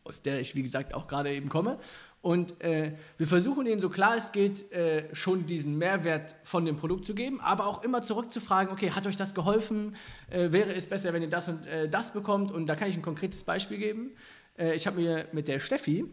aus 0.03 0.21
der 0.21 0.39
ich, 0.39 0.55
wie 0.55 0.63
gesagt, 0.63 0.93
auch 0.93 1.07
gerade 1.07 1.33
eben 1.33 1.49
komme. 1.49 1.79
Und 2.21 2.59
äh, 2.63 2.93
wir 3.17 3.27
versuchen 3.27 3.67
ihnen 3.67 3.79
so 3.79 3.89
klar 3.89 4.17
es 4.17 4.31
geht, 4.31 4.71
äh, 4.71 5.13
schon 5.13 5.45
diesen 5.45 5.77
Mehrwert 5.77 6.35
von 6.43 6.65
dem 6.65 6.75
Produkt 6.75 7.05
zu 7.05 7.13
geben, 7.13 7.39
aber 7.39 7.67
auch 7.67 7.83
immer 7.83 8.01
zurückzufragen, 8.01 8.73
okay, 8.73 8.89
hat 8.89 9.05
euch 9.05 9.15
das 9.15 9.35
geholfen? 9.35 9.95
Äh, 10.31 10.51
wäre 10.51 10.73
es 10.73 10.87
besser, 10.87 11.13
wenn 11.13 11.21
ihr 11.21 11.29
das 11.29 11.47
und 11.47 11.67
äh, 11.67 11.87
das 11.87 12.13
bekommt? 12.13 12.51
Und 12.51 12.65
da 12.65 12.75
kann 12.75 12.89
ich 12.89 12.95
ein 12.95 13.03
konkretes 13.03 13.43
Beispiel 13.43 13.77
geben. 13.77 14.15
Äh, 14.57 14.75
ich 14.75 14.87
habe 14.87 14.99
mir 14.99 15.27
mit 15.33 15.47
der 15.47 15.59
Steffi 15.59 16.05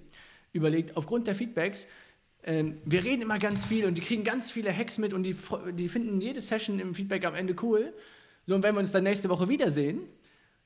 überlegt, 0.52 0.98
aufgrund 0.98 1.26
der 1.28 1.34
Feedbacks, 1.34 1.86
ähm, 2.44 2.78
wir 2.84 3.04
reden 3.04 3.22
immer 3.22 3.38
ganz 3.38 3.64
viel 3.64 3.86
und 3.86 3.96
die 3.96 4.02
kriegen 4.02 4.24
ganz 4.24 4.50
viele 4.50 4.76
Hacks 4.76 4.98
mit 4.98 5.14
und 5.14 5.22
die, 5.22 5.36
die 5.72 5.88
finden 5.88 6.20
jede 6.20 6.42
Session 6.42 6.78
im 6.78 6.94
Feedback 6.94 7.24
am 7.24 7.34
Ende 7.34 7.54
cool. 7.62 7.94
So, 8.46 8.54
und 8.54 8.62
wenn 8.62 8.74
wir 8.74 8.80
uns 8.80 8.92
dann 8.92 9.04
nächste 9.04 9.28
Woche 9.30 9.48
wiedersehen, 9.48 10.08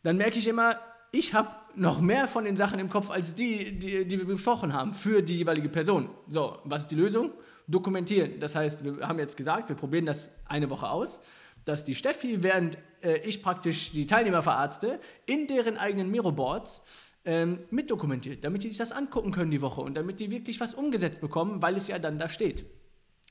dann 0.03 0.17
merke 0.17 0.39
ich 0.39 0.49
immer, 0.49 0.81
ich 1.13 1.35
habe 1.35 1.51
noch 1.77 2.01
mehr 2.01 2.27
von 2.27 2.45
den 2.45 2.57
Sachen 2.57 2.79
im 2.79 2.91
Kopf 2.91 3.11
als 3.11 3.35
die, 3.35 3.79
die, 3.79 4.07
die 4.07 4.19
wir 4.19 4.27
besprochen 4.27 4.73
haben 4.73 4.95
für 4.95 5.23
die 5.23 5.39
jeweilige 5.39 5.69
Person. 5.69 6.11
So, 6.29 6.59
was 6.65 6.83
ist 6.83 6.91
die 6.91 6.97
Lösung? 6.97 7.33
Dokumentieren. 7.69 8.41
Das 8.41 8.55
heißt, 8.55 8.85
wir 8.85 9.07
haben 9.07 9.19
jetzt 9.19 9.37
gesagt, 9.37 9.69
wir 9.69 9.77
probieren 9.77 10.07
das 10.07 10.31
eine 10.47 10.71
Woche 10.71 10.89
aus, 10.89 11.21
dass 11.65 11.85
die 11.85 11.95
Steffi, 11.95 12.43
während 12.43 12.79
äh, 13.03 13.19
ich 13.19 13.43
praktisch 13.43 13.93
die 13.93 14.07
Teilnehmer 14.07 14.43
verarzte, 14.43 15.01
in 15.27 15.47
deren 15.47 15.77
eigenen 15.77 16.11
Miro-Boards 16.11 16.83
ähm, 17.25 17.59
mitdokumentiert, 17.71 18.45
damit 18.45 18.63
die 18.63 18.69
sich 18.69 18.79
das 18.79 18.93
angucken 18.93 19.33
können 19.33 19.51
die 19.51 19.61
Woche 19.61 19.81
und 19.81 19.95
damit 19.95 20.21
die 20.21 20.31
wirklich 20.31 20.61
was 20.61 20.75
umgesetzt 20.75 21.21
bekommen, 21.21 21.61
weil 21.61 21.77
es 21.77 21.89
ja 21.89 21.99
dann 21.99 22.19
da 22.19 22.29
steht. 22.29 22.65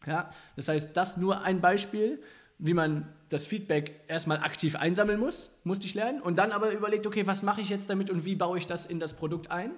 Ja, 0.06 0.30
das 0.56 0.68
heißt, 0.68 0.96
das 0.96 1.18
nur 1.18 1.42
ein 1.42 1.62
Beispiel, 1.62 2.22
wie 2.58 2.74
man 2.74 3.08
das 3.30 3.46
Feedback 3.46 4.02
erstmal 4.08 4.40
aktiv 4.40 4.76
einsammeln 4.76 5.20
muss, 5.20 5.52
musste 5.64 5.88
ich 5.88 5.94
lernen, 5.94 6.22
und 6.22 6.38
dann 6.38 6.52
aber 6.52 6.72
überlegt, 6.72 7.06
okay, 7.08 7.28
was 7.28 7.44
mache 7.44 7.62
ich 7.62 7.70
jetzt 7.70 7.90
damit 7.90 8.10
und 8.10 8.26
wie 8.26 8.36
baue 8.36 8.58
ich 8.58 8.68
das 8.68 8.86
in 8.86 9.00
das 9.00 9.14
Produkt 9.14 9.52
ein 9.52 9.72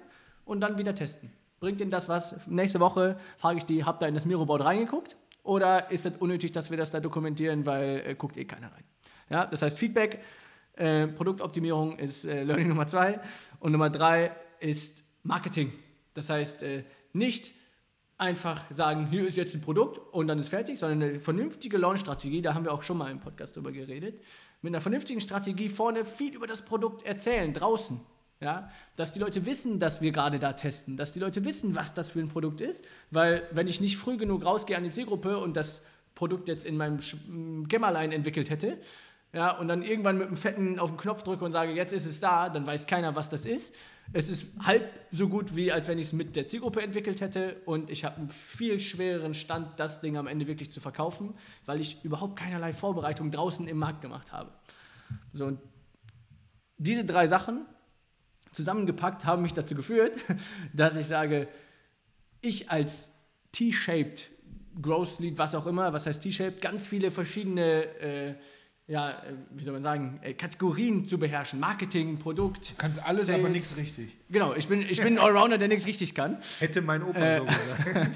und 0.44 0.60
dann 0.60 0.78
wieder 0.78 0.94
testen. 0.94 1.32
Bringt 1.60 1.80
Ihnen 1.80 1.90
das 1.90 2.08
was? 2.08 2.46
Nächste 2.46 2.78
Woche 2.78 3.18
frage 3.36 3.58
ich 3.58 3.64
die, 3.64 3.84
habt 3.84 4.02
ihr 4.02 4.08
in 4.08 4.14
das 4.14 4.26
Miroboard 4.26 4.64
reingeguckt? 4.64 5.16
Oder 5.42 5.90
ist 5.90 6.06
es 6.06 6.16
unnötig, 6.18 6.52
dass 6.52 6.70
wir 6.70 6.76
das 6.76 6.90
da 6.90 7.00
dokumentieren, 7.00 7.66
weil 7.66 8.02
äh, 8.06 8.14
guckt 8.14 8.36
eh 8.36 8.44
keiner 8.44 8.72
rein? 8.72 8.84
Ja, 9.30 9.46
das 9.46 9.62
heißt, 9.62 9.78
Feedback, 9.78 10.20
äh, 10.74 11.08
Produktoptimierung 11.08 11.98
ist 11.98 12.24
äh, 12.24 12.44
Learning 12.44 12.68
Nummer 12.68 12.86
zwei. 12.86 13.20
Und 13.58 13.72
Nummer 13.72 13.90
drei 13.90 14.30
ist 14.60 15.04
Marketing. 15.22 15.72
Das 16.14 16.30
heißt, 16.30 16.62
äh, 16.62 16.84
nicht 17.12 17.52
einfach 18.18 18.60
sagen, 18.70 19.06
hier 19.06 19.26
ist 19.26 19.36
jetzt 19.36 19.54
ein 19.54 19.60
Produkt 19.60 19.98
und 20.12 20.26
dann 20.26 20.38
ist 20.38 20.48
fertig, 20.48 20.78
sondern 20.78 21.02
eine 21.02 21.20
vernünftige 21.20 21.78
Launch-Strategie, 21.78 22.42
da 22.42 22.54
haben 22.54 22.64
wir 22.64 22.74
auch 22.74 22.82
schon 22.82 22.98
mal 22.98 23.10
im 23.10 23.20
Podcast 23.20 23.56
drüber 23.56 23.72
geredet, 23.72 24.20
mit 24.60 24.72
einer 24.72 24.80
vernünftigen 24.80 25.20
Strategie 25.20 25.68
vorne 25.68 26.04
viel 26.04 26.34
über 26.34 26.48
das 26.48 26.62
Produkt 26.62 27.04
erzählen, 27.04 27.52
draußen. 27.52 28.00
Ja, 28.40 28.70
dass 28.94 29.12
die 29.12 29.18
Leute 29.18 29.46
wissen, 29.46 29.80
dass 29.80 30.00
wir 30.00 30.12
gerade 30.12 30.38
da 30.38 30.52
testen, 30.52 30.96
dass 30.96 31.12
die 31.12 31.18
Leute 31.18 31.44
wissen, 31.44 31.74
was 31.74 31.92
das 31.94 32.10
für 32.12 32.20
ein 32.20 32.28
Produkt 32.28 32.60
ist, 32.60 32.84
weil 33.10 33.42
wenn 33.50 33.66
ich 33.66 33.80
nicht 33.80 33.96
früh 33.96 34.16
genug 34.16 34.44
rausgehe 34.44 34.76
an 34.76 34.84
die 34.84 34.90
Zielgruppe 34.90 35.38
und 35.38 35.56
das 35.56 35.82
Produkt 36.14 36.46
jetzt 36.46 36.64
in 36.64 36.76
meinem 36.76 36.98
Kämmerlein 37.66 38.12
entwickelt 38.12 38.48
hätte, 38.48 38.78
ja, 39.32 39.50
und 39.50 39.68
dann 39.68 39.82
irgendwann 39.82 40.16
mit 40.16 40.28
einem 40.28 40.36
fetten 40.36 40.78
auf 40.78 40.90
den 40.90 40.96
Knopf 40.96 41.22
drücke 41.22 41.44
und 41.44 41.52
sage, 41.52 41.72
jetzt 41.72 41.92
ist 41.92 42.06
es 42.06 42.18
da, 42.20 42.48
dann 42.48 42.66
weiß 42.66 42.86
keiner, 42.86 43.14
was 43.14 43.28
das 43.28 43.44
ist. 43.44 43.74
Es 44.14 44.30
ist 44.30 44.46
halb 44.64 44.90
so 45.10 45.28
gut, 45.28 45.54
wie 45.54 45.70
als 45.70 45.86
wenn 45.86 45.98
ich 45.98 46.06
es 46.06 46.12
mit 46.14 46.34
der 46.34 46.46
Zielgruppe 46.46 46.80
entwickelt 46.80 47.20
hätte 47.20 47.60
und 47.66 47.90
ich 47.90 48.06
habe 48.06 48.16
einen 48.16 48.30
viel 48.30 48.80
schwereren 48.80 49.34
Stand, 49.34 49.78
das 49.78 50.00
Ding 50.00 50.16
am 50.16 50.26
Ende 50.26 50.46
wirklich 50.46 50.70
zu 50.70 50.80
verkaufen, 50.80 51.34
weil 51.66 51.80
ich 51.80 52.02
überhaupt 52.04 52.36
keinerlei 52.36 52.72
Vorbereitung 52.72 53.30
draußen 53.30 53.68
im 53.68 53.76
Markt 53.76 54.00
gemacht 54.00 54.32
habe. 54.32 54.50
So, 55.34 55.44
und 55.44 55.60
diese 56.78 57.04
drei 57.04 57.28
Sachen 57.28 57.66
zusammengepackt 58.52 59.26
haben 59.26 59.42
mich 59.42 59.52
dazu 59.52 59.74
geführt, 59.74 60.12
dass 60.72 60.96
ich 60.96 61.06
sage, 61.06 61.48
ich 62.40 62.70
als 62.70 63.12
T-shaped 63.52 64.30
Growth 64.80 65.18
Lead, 65.18 65.36
was 65.36 65.54
auch 65.54 65.66
immer, 65.66 65.92
was 65.92 66.06
heißt 66.06 66.22
T-shaped, 66.22 66.62
ganz 66.62 66.86
viele 66.86 67.10
verschiedene 67.10 67.84
äh, 68.00 68.34
ja, 68.88 69.10
äh, 69.10 69.14
wie 69.50 69.62
soll 69.62 69.74
man 69.74 69.82
sagen, 69.82 70.18
äh, 70.22 70.32
Kategorien 70.32 71.04
zu 71.04 71.18
beherrschen. 71.18 71.60
Marketing, 71.60 72.18
Produkt. 72.18 72.70
Du 72.70 72.74
kannst 72.78 73.04
alles, 73.04 73.26
Sales. 73.26 73.40
aber 73.40 73.50
nichts 73.50 73.76
richtig. 73.76 74.16
Genau, 74.30 74.54
ich 74.54 74.66
bin, 74.66 74.80
ich 74.80 75.00
bin 75.02 75.18
ein 75.18 75.24
Allrounder, 75.24 75.58
der 75.58 75.68
nichts 75.68 75.86
richtig 75.86 76.14
kann. 76.14 76.38
Hätte 76.58 76.80
mein 76.80 77.02
Opa 77.02 77.20
äh, 77.20 77.38
so 77.38 77.44
gesagt. 77.44 78.10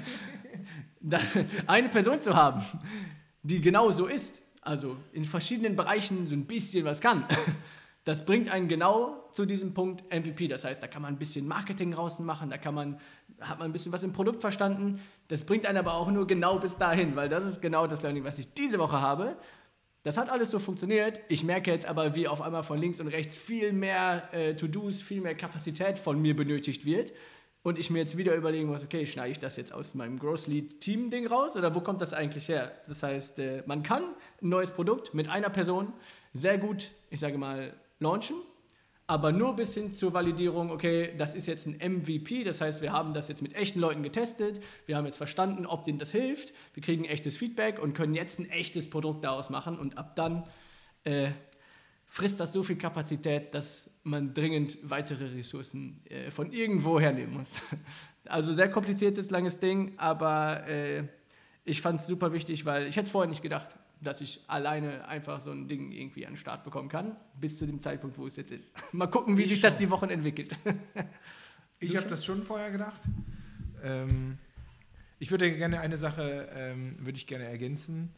eine 1.67 1.89
Person 1.89 2.21
zu 2.21 2.35
haben, 2.35 2.63
die 3.43 3.61
genau 3.61 3.91
so 3.91 4.07
ist, 4.07 4.41
also 4.61 4.97
in 5.11 5.25
verschiedenen 5.25 5.75
Bereichen 5.75 6.25
so 6.27 6.33
ein 6.33 6.45
bisschen 6.45 6.85
was 6.85 7.01
kann, 7.01 7.25
das 8.03 8.25
bringt 8.25 8.49
einen 8.49 8.67
genau 8.67 9.29
zu 9.31 9.45
diesem 9.45 9.73
Punkt 9.73 10.03
MVP. 10.11 10.47
Das 10.47 10.63
heißt, 10.63 10.81
da 10.81 10.87
kann 10.87 11.03
man 11.03 11.13
ein 11.13 11.19
bisschen 11.19 11.47
Marketing 11.47 11.91
draußen 11.91 12.25
machen, 12.25 12.49
da 12.49 12.57
kann 12.57 12.73
man, 12.73 12.99
hat 13.41 13.59
man 13.59 13.69
ein 13.69 13.73
bisschen 13.73 13.91
was 13.91 14.01
im 14.01 14.13
Produkt 14.13 14.41
verstanden. 14.41 15.01
Das 15.27 15.43
bringt 15.43 15.67
einen 15.67 15.77
aber 15.77 15.93
auch 15.93 16.09
nur 16.09 16.25
genau 16.25 16.57
bis 16.57 16.77
dahin, 16.77 17.15
weil 17.15 17.29
das 17.29 17.43
ist 17.43 17.61
genau 17.61 17.85
das 17.85 18.01
Learning, 18.01 18.23
was 18.23 18.39
ich 18.39 18.51
diese 18.53 18.79
Woche 18.79 19.01
habe. 19.01 19.37
Das 20.03 20.17
hat 20.17 20.29
alles 20.29 20.51
so 20.51 20.59
funktioniert. 20.59 21.21
Ich 21.29 21.45
merke 21.45 21.71
jetzt 21.71 21.85
aber, 21.85 22.13
wie 22.13 22.27
auf 22.27 22.41
einmal 22.41 22.63
von 22.63 22.77
links 22.77 22.99
und 22.99 23.07
rechts 23.07 23.37
viel 23.37 23.71
mehr 23.71 24.29
äh, 24.33 24.53
To-Dos, 24.53 25.01
viel 25.01 25.21
mehr 25.21 25.35
Kapazität 25.35 25.97
von 25.97 26.21
mir 26.21 26.35
benötigt 26.35 26.85
wird. 26.85 27.13
Und 27.63 27.79
ich 27.79 27.89
mir 27.89 27.99
jetzt 27.99 28.17
wieder 28.17 28.35
überlegen 28.35 28.67
muss, 28.67 28.83
okay, 28.83 29.07
schneide 29.07 29.31
ich 29.31 29.39
das 29.39 29.55
jetzt 29.55 29.73
aus 29.73 29.95
meinem 29.95 30.19
Gross 30.19 30.47
Lead 30.47 30.81
Team 30.81 31.09
Ding 31.09 31.25
raus 31.27 31.55
oder 31.55 31.73
wo 31.73 31.79
kommt 31.79 32.01
das 32.01 32.13
eigentlich 32.13 32.49
her? 32.49 32.73
Das 32.85 33.01
heißt, 33.01 33.39
äh, 33.39 33.63
man 33.65 33.83
kann 33.83 34.03
ein 34.41 34.49
neues 34.49 34.71
Produkt 34.71 35.13
mit 35.13 35.29
einer 35.29 35.49
Person 35.49 35.93
sehr 36.33 36.57
gut, 36.57 36.91
ich 37.09 37.21
sage 37.21 37.37
mal, 37.37 37.73
launchen 37.99 38.35
aber 39.13 39.31
nur 39.31 39.55
bis 39.55 39.75
hin 39.75 39.91
zur 39.91 40.11
Validierung, 40.15 40.71
okay, 40.71 41.13
das 41.19 41.35
ist 41.35 41.45
jetzt 41.45 41.67
ein 41.67 41.73
MVP, 41.73 42.43
das 42.43 42.61
heißt, 42.61 42.81
wir 42.81 42.91
haben 42.91 43.13
das 43.13 43.27
jetzt 43.27 43.43
mit 43.43 43.53
echten 43.53 43.79
Leuten 43.79 44.01
getestet, 44.01 44.59
wir 44.87 44.97
haben 44.97 45.05
jetzt 45.05 45.17
verstanden, 45.17 45.67
ob 45.67 45.83
denen 45.83 45.99
das 45.99 46.11
hilft, 46.11 46.51
wir 46.73 46.81
kriegen 46.81 47.05
echtes 47.05 47.37
Feedback 47.37 47.77
und 47.77 47.93
können 47.93 48.15
jetzt 48.15 48.39
ein 48.39 48.49
echtes 48.49 48.89
Produkt 48.89 49.23
daraus 49.23 49.51
machen 49.51 49.77
und 49.77 49.99
ab 49.99 50.15
dann 50.15 50.45
äh, 51.03 51.29
frisst 52.07 52.39
das 52.39 52.53
so 52.53 52.63
viel 52.63 52.75
Kapazität, 52.75 53.53
dass 53.53 53.91
man 54.01 54.33
dringend 54.33 54.79
weitere 54.81 55.25
Ressourcen 55.25 56.01
äh, 56.09 56.31
von 56.31 56.51
irgendwo 56.51 56.99
hernehmen 56.99 57.35
muss. 57.35 57.61
Also 58.25 58.53
sehr 58.53 58.69
kompliziertes, 58.71 59.31
langes 59.31 59.59
Ding, 59.59 59.95
aber 59.97 60.65
äh, 60.65 61.03
ich 61.65 61.81
fand 61.81 61.99
es 61.99 62.07
super 62.07 62.31
wichtig, 62.31 62.65
weil 62.65 62.87
ich 62.87 62.95
hätte 62.95 63.07
es 63.07 63.11
vorher 63.11 63.29
nicht 63.29 63.41
gedacht 63.41 63.75
dass 64.03 64.21
ich 64.21 64.41
alleine 64.47 65.07
einfach 65.07 65.39
so 65.39 65.51
ein 65.51 65.67
Ding 65.67 65.91
irgendwie 65.91 66.25
an 66.25 66.33
den 66.33 66.37
Start 66.37 66.63
bekommen 66.63 66.89
kann, 66.89 67.15
bis 67.39 67.57
zu 67.57 67.65
dem 67.65 67.81
Zeitpunkt, 67.81 68.17
wo 68.17 68.27
es 68.27 68.35
jetzt 68.35 68.51
ist. 68.51 68.73
Mal 68.93 69.07
gucken, 69.07 69.37
wie 69.37 69.43
ich 69.43 69.49
sich 69.49 69.59
schon. 69.59 69.69
das 69.69 69.77
die 69.77 69.89
Wochen 69.89 70.09
entwickelt. 70.09 70.57
ich 71.79 71.95
habe 71.95 72.07
das 72.07 72.25
schon 72.25 72.43
vorher 72.43 72.71
gedacht. 72.71 73.01
Ähm, 73.83 74.37
ich 75.19 75.31
würde 75.31 75.55
gerne 75.55 75.79
eine 75.79 75.97
Sache 75.97 76.49
ähm, 76.53 76.97
würde 76.99 77.17
ich 77.17 77.27
gerne 77.27 77.45
ergänzen. 77.45 78.13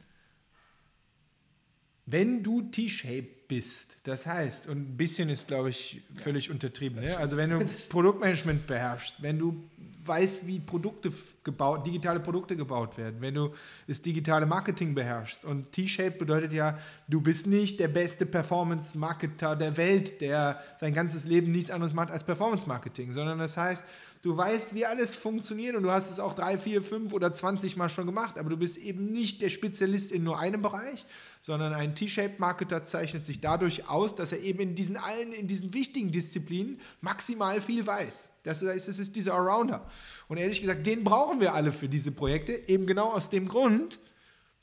Wenn 2.07 2.43
du 2.43 2.61
T-Shape 2.61 3.27
bist, 3.47 3.97
das 4.03 4.27
heißt, 4.27 4.67
und 4.67 4.77
ein 4.77 4.97
bisschen 4.97 5.29
ist, 5.29 5.47
glaube 5.47 5.71
ich, 5.71 6.03
völlig 6.13 6.47
ja, 6.47 6.53
untertrieben, 6.53 7.01
ne? 7.01 7.17
also 7.17 7.35
wenn 7.37 7.49
du 7.49 7.65
Produktmanagement 7.89 8.67
beherrschst, 8.67 9.21
wenn 9.21 9.39
du 9.39 9.63
weißt, 10.07 10.47
wie 10.47 10.59
Produkte 10.59 11.11
gebaut, 11.43 11.85
digitale 11.85 12.19
Produkte 12.19 12.55
gebaut 12.55 12.97
werden, 12.97 13.21
wenn 13.21 13.33
du 13.33 13.53
das 13.87 14.01
digitale 14.01 14.45
Marketing 14.45 14.95
beherrschst. 14.95 15.45
Und 15.45 15.71
T-Shape 15.71 16.11
bedeutet 16.11 16.53
ja, 16.53 16.77
du 17.07 17.21
bist 17.21 17.47
nicht 17.47 17.79
der 17.79 17.87
beste 17.87 18.25
Performance-Marketer 18.25 19.55
der 19.55 19.77
Welt, 19.77 20.21
der 20.21 20.61
sein 20.77 20.93
ganzes 20.93 21.25
Leben 21.25 21.51
nichts 21.51 21.71
anderes 21.71 21.93
macht 21.93 22.11
als 22.11 22.23
Performance-Marketing, 22.23 23.13
sondern 23.13 23.39
das 23.39 23.57
heißt, 23.57 23.85
du 24.25 24.35
weißt, 24.35 24.73
wie 24.73 24.87
alles 24.87 25.15
funktioniert 25.15 25.75
und 25.75 25.83
du 25.83 25.91
hast 25.91 26.09
es 26.09 26.19
auch 26.19 26.33
drei, 26.33 26.57
vier, 26.57 26.81
fünf 26.81 27.13
oder 27.13 27.31
zwanzig 27.31 27.77
Mal 27.77 27.89
schon 27.89 28.07
gemacht, 28.07 28.39
aber 28.39 28.49
du 28.49 28.57
bist 28.57 28.77
eben 28.77 29.11
nicht 29.11 29.43
der 29.43 29.49
Spezialist 29.49 30.11
in 30.11 30.23
nur 30.23 30.39
einem 30.39 30.63
Bereich, 30.63 31.05
sondern 31.41 31.75
ein 31.75 31.93
T-Shape-Marketer 31.93 32.83
zeichnet 32.83 33.23
sich 33.23 33.39
dadurch 33.39 33.87
aus, 33.87 34.15
dass 34.15 34.31
er 34.31 34.39
eben 34.39 34.61
in 34.61 34.73
diesen 34.73 34.97
allen, 34.97 35.31
in 35.31 35.45
diesen 35.45 35.75
wichtigen 35.75 36.11
Disziplinen 36.11 36.81
maximal 37.01 37.61
viel 37.61 37.85
weiß. 37.85 38.31
Das 38.41 38.63
heißt, 38.63 38.87
es 38.87 38.97
ist 38.97 39.15
dieser 39.15 39.35
Allrounder. 39.35 39.87
Und 40.27 40.37
ehrlich 40.37 40.59
gesagt, 40.59 40.87
den 40.87 41.03
brauchen 41.03 41.39
wir 41.39 41.53
alle 41.53 41.71
für 41.71 41.87
diese 41.87 42.11
Projekte, 42.11 42.53
eben 42.67 42.87
genau 42.87 43.11
aus 43.11 43.29
dem 43.29 43.47
Grund, 43.47 43.99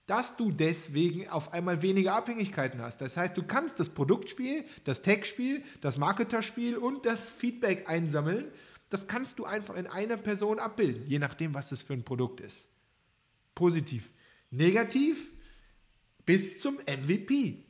dass 0.07 0.37
du 0.37 0.51
deswegen 0.51 1.29
auf 1.29 1.53
einmal 1.53 1.83
weniger 1.83 2.15
Abhängigkeiten 2.15 2.83
hast. 2.83 3.01
Das 3.01 3.17
heißt, 3.17 3.37
du 3.37 3.45
kannst 3.45 3.79
das 3.79 3.91
Produktspiel, 3.91 4.65
das 4.83 5.03
Tech-Spiel, 5.03 5.63
das 5.81 5.99
Marketerspiel 5.99 6.77
und 6.77 7.07
das 7.07 7.31
Feedback 7.31 7.89
einsammeln. 7.89 8.47
Das 8.93 9.07
kannst 9.07 9.39
du 9.39 9.47
einfach 9.47 9.75
in 9.77 9.87
einer 9.87 10.19
Person 10.19 10.59
abbilden, 10.59 11.07
je 11.07 11.19
nachdem, 11.19 11.55
was 11.55 11.71
das 11.71 11.81
für 11.81 11.95
ein 11.95 12.05
Produkt 12.05 12.41
ist. 12.41 12.69
Positiv. 13.55 14.13
Negativ, 14.51 15.33
bis 16.27 16.61
zum 16.61 16.75
MVP. 16.75 17.65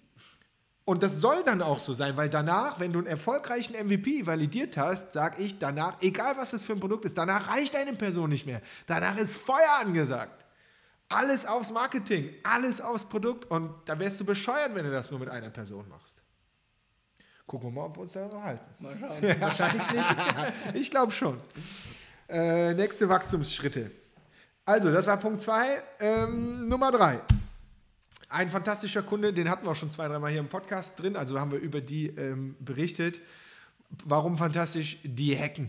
Und 0.85 1.05
das 1.05 1.21
soll 1.21 1.45
dann 1.45 1.63
auch 1.63 1.79
so 1.79 1.95
sein, 1.95 2.17
weil 2.17 2.29
danach, 2.29 2.81
wenn 2.81 2.93
du 2.93 2.99
einen 2.99 3.07
erfolgreichen 3.07 3.75
MVP 3.75 4.27
validiert 4.27 4.77
hast, 4.77 5.13
sage 5.13 5.41
ich 5.41 5.61
danach, 5.61 6.03
egal 6.03 6.37
was 6.37 6.51
das 6.51 6.65
für 6.65 6.73
ein 6.73 6.81
Produkt 6.81 7.05
ist, 7.05 7.17
danach 7.17 7.49
reicht 7.49 7.77
eine 7.77 7.93
Person 7.93 8.31
nicht 8.31 8.45
mehr. 8.45 8.61
Danach 8.87 9.17
ist 9.17 9.37
Feuer 9.37 9.79
angesagt. 9.81 10.45
Alles 11.09 11.47
aufs 11.47 11.71
Marketing, 11.71 12.35
alles 12.43 12.81
aufs 12.81 13.05
Produkt 13.05 13.45
und 13.45 13.73
da 13.85 13.97
wärst 13.97 14.19
du 14.19 14.25
bescheuert, 14.25 14.75
wenn 14.75 14.85
du 14.85 14.91
das 14.91 15.09
nur 15.13 15.21
mit 15.21 15.29
einer 15.29 15.51
Person 15.51 15.89
machst. 15.89 16.22
Gucken 17.47 17.69
wir 17.69 17.81
mal, 17.81 17.87
ob 17.87 17.97
wir 17.97 18.03
uns 18.03 18.13
da 18.13 18.29
halten. 18.43 18.65
Mal 18.79 18.97
schauen. 18.99 19.37
Wahrscheinlich 19.41 19.93
nicht. 19.93 20.15
ich 20.75 20.91
glaube 20.91 21.13
schon. 21.13 21.39
Äh, 22.29 22.75
nächste 22.75 23.09
Wachstumsschritte. 23.09 23.91
Also, 24.65 24.93
das 24.93 25.07
war 25.07 25.17
Punkt 25.17 25.41
2. 25.41 25.83
Ähm, 26.01 26.69
Nummer 26.69 26.91
3. 26.91 27.21
Ein 28.29 28.51
fantastischer 28.51 29.03
Kunde, 29.03 29.33
den 29.35 29.51
hatten 29.51 29.67
wir 29.67 29.73
auch 29.73 29.77
schon 29.77 29.91
zwei, 29.91 30.09
dreimal 30.09 30.31
hier 30.31 30.41
im 30.41 30.49
Podcast 30.49 30.99
drin, 30.99 31.17
also 31.17 31.39
haben 31.39 31.53
wir 31.53 31.59
über 31.59 31.83
die 31.83 32.07
ähm, 32.07 32.57
berichtet. 32.61 33.21
Warum 34.07 34.39
fantastisch? 34.39 34.99
Die 35.03 35.39
hacken. 35.39 35.69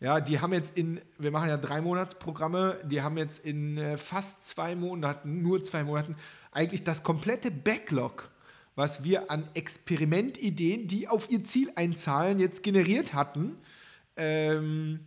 Ja, 0.00 0.18
die 0.18 0.40
haben 0.40 0.54
jetzt 0.54 0.78
in, 0.78 0.98
wir 1.18 1.30
machen 1.30 1.50
ja 1.50 1.58
drei 1.58 1.82
Monatsprogramme, 1.82 2.78
die 2.84 3.02
haben 3.02 3.18
jetzt 3.18 3.44
in 3.44 3.76
äh, 3.76 3.98
fast 3.98 4.46
zwei 4.46 4.74
Monaten, 4.74 5.42
nur 5.42 5.62
zwei 5.62 5.84
Monaten, 5.84 6.16
eigentlich 6.52 6.84
das 6.84 7.02
komplette 7.02 7.50
Backlog, 7.50 8.30
was 8.80 9.04
wir 9.04 9.30
an 9.30 9.46
Experimentideen, 9.54 10.88
die 10.88 11.06
auf 11.06 11.30
ihr 11.30 11.44
Ziel 11.44 11.70
einzahlen, 11.76 12.40
jetzt 12.40 12.62
generiert 12.62 13.14
hatten, 13.14 13.58
ähm, 14.16 15.00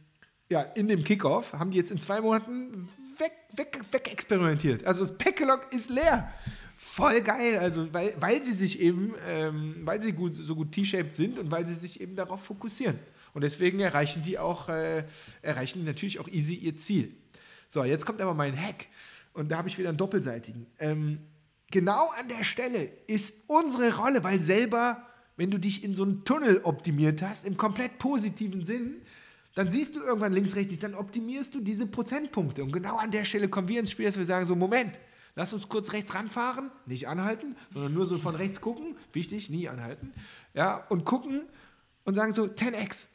ja, 0.50 0.62
in 0.62 0.88
dem 0.88 1.04
Kickoff, 1.04 1.54
haben 1.54 1.72
die 1.72 1.78
jetzt 1.78 1.92
in 1.92 1.98
zwei 1.98 2.22
Monaten 2.22 2.72
weg, 3.18 3.34
weg, 3.56 3.82
weg 3.92 4.12
experimentiert. 4.12 4.86
Also 4.86 5.02
das 5.02 5.18
Backlog 5.18 5.68
ist 5.72 5.90
leer 5.90 6.32
voll 6.78 7.22
geil, 7.22 7.58
also 7.58 7.92
weil, 7.94 8.14
weil 8.20 8.44
sie 8.44 8.52
sich 8.52 8.80
eben, 8.80 9.16
ähm, 9.28 9.78
weil 9.82 10.02
sie 10.02 10.12
gut, 10.12 10.36
so 10.36 10.56
gut 10.56 10.72
T-shaped 10.72 11.16
sind 11.16 11.40
und 11.40 11.50
weil 11.50 11.66
sie 11.66 11.74
sich 11.74 12.02
eben 12.02 12.16
darauf 12.16 12.44
fokussieren. 12.44 13.00
Und 13.34 13.42
deswegen 13.42 13.80
erreichen 13.80 14.22
die 14.22 14.38
auch, 14.38 14.70
äh, 14.70 15.06
erreichen 15.42 15.80
die 15.80 15.86
natürlich 15.86 16.20
auch 16.20 16.28
easy 16.28 16.54
ihr 16.54 16.78
Ziel. 16.78 17.16
So, 17.70 17.84
jetzt 17.84 18.06
kommt 18.06 18.22
aber 18.22 18.36
mein 18.36 18.56
Hack. 18.56 18.88
Und 19.34 19.52
da 19.52 19.58
habe 19.58 19.68
ich 19.68 19.80
wieder 19.80 19.90
einen 19.90 19.98
doppelseitigen. 19.98 20.68
Ähm, 20.78 21.20
genau 21.74 22.12
an 22.12 22.30
der 22.30 22.44
Stelle 22.44 22.90
ist 23.08 23.34
unsere 23.48 23.98
Rolle, 23.98 24.24
weil 24.24 24.40
selber, 24.40 25.06
wenn 25.36 25.50
du 25.50 25.58
dich 25.58 25.84
in 25.84 25.96
so 25.96 26.04
einen 26.04 26.24
Tunnel 26.24 26.62
optimiert 26.64 27.24
hast, 27.24 27.48
im 27.48 27.58
komplett 27.58 27.98
positiven 27.98 28.64
Sinn, 28.64 29.02
dann 29.56 29.70
siehst 29.70 29.96
du 29.96 30.00
irgendwann 30.00 30.34
links, 30.34 30.56
rechts, 30.56 30.78
dann 30.78 30.94
optimierst 30.94 31.54
du 31.56 31.62
diese 31.62 31.88
Prozentpunkte. 31.88 32.64
Und 32.64 32.72
genau 32.72 32.98
an 32.98 33.10
der 33.10 33.26
Stelle 33.26 33.50
kommen 33.50 33.68
wir 33.68 33.80
ins 33.80 33.90
Spiel, 33.90 34.06
dass 34.06 34.18
wir 34.18 34.26
sagen, 34.26 34.46
so 34.46 34.56
Moment, 34.56 35.00
lass 35.36 35.52
uns 35.52 35.68
kurz 35.68 35.94
rechts 35.94 36.14
ranfahren, 36.14 36.70
nicht 36.86 37.08
anhalten, 37.08 37.56
sondern 37.74 37.94
nur 37.94 38.06
so 38.06 38.20
von 38.20 38.36
rechts 38.36 38.62
gucken, 38.62 38.96
wichtig, 39.12 39.50
nie 39.50 39.68
anhalten, 39.68 40.14
ja, 40.54 40.78
und 40.90 41.06
gucken 41.06 41.42
und 42.06 42.14
sagen 42.14 42.34
so 42.34 42.44
10x. 42.44 43.08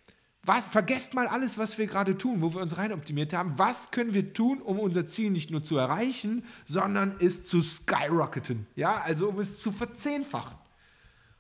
Was, 0.45 0.69
vergesst 0.69 1.15
mal 1.15 1.27
alles, 1.27 1.59
was 1.59 1.79
wir 1.79 1.87
gerade 1.87 2.17
tun, 2.17 2.41
wo 2.41 2.55
wir 2.55 2.63
uns 2.63 2.77
rein 2.79 2.93
optimiert 2.93 3.35
haben. 3.35 3.59
Was 3.59 3.91
können 3.91 4.15
wir 4.15 4.33
tun, 4.33 4.63
um 4.63 4.79
unser 4.79 5.07
Ziel 5.07 5.31
nicht 5.31 5.51
nur 5.51 5.63
zu 5.63 5.77
erreichen, 5.77 6.45
sondern 6.67 7.17
es 7.21 7.45
zu 7.47 7.61
skyrocketen? 7.61 8.67
Ja, 8.75 8.97
also 8.99 9.29
um 9.29 9.39
es 9.39 9.61
zu 9.61 9.73
verzehnfachen. 9.73 10.57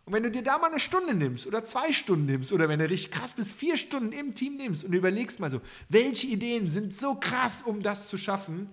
Und 0.04 0.14
wenn 0.14 0.22
du 0.22 0.30
dir 0.30 0.42
da 0.42 0.56
mal 0.56 0.70
eine 0.70 0.80
Stunde 0.80 1.14
nimmst 1.14 1.46
oder 1.46 1.64
zwei 1.64 1.92
Stunden 1.92 2.24
nimmst 2.24 2.50
oder 2.52 2.68
wenn 2.68 2.78
du 2.78 2.88
richtig 2.88 3.10
krass 3.10 3.34
bis 3.34 3.52
vier 3.52 3.76
Stunden 3.76 4.12
im 4.12 4.34
Team 4.34 4.56
nimmst 4.56 4.84
und 4.84 4.94
überlegst 4.94 5.38
mal 5.38 5.50
so, 5.50 5.60
welche 5.90 6.26
Ideen 6.26 6.70
sind 6.70 6.94
so 6.94 7.14
krass, 7.14 7.62
um 7.62 7.82
das 7.82 8.08
zu 8.08 8.16
schaffen, 8.16 8.72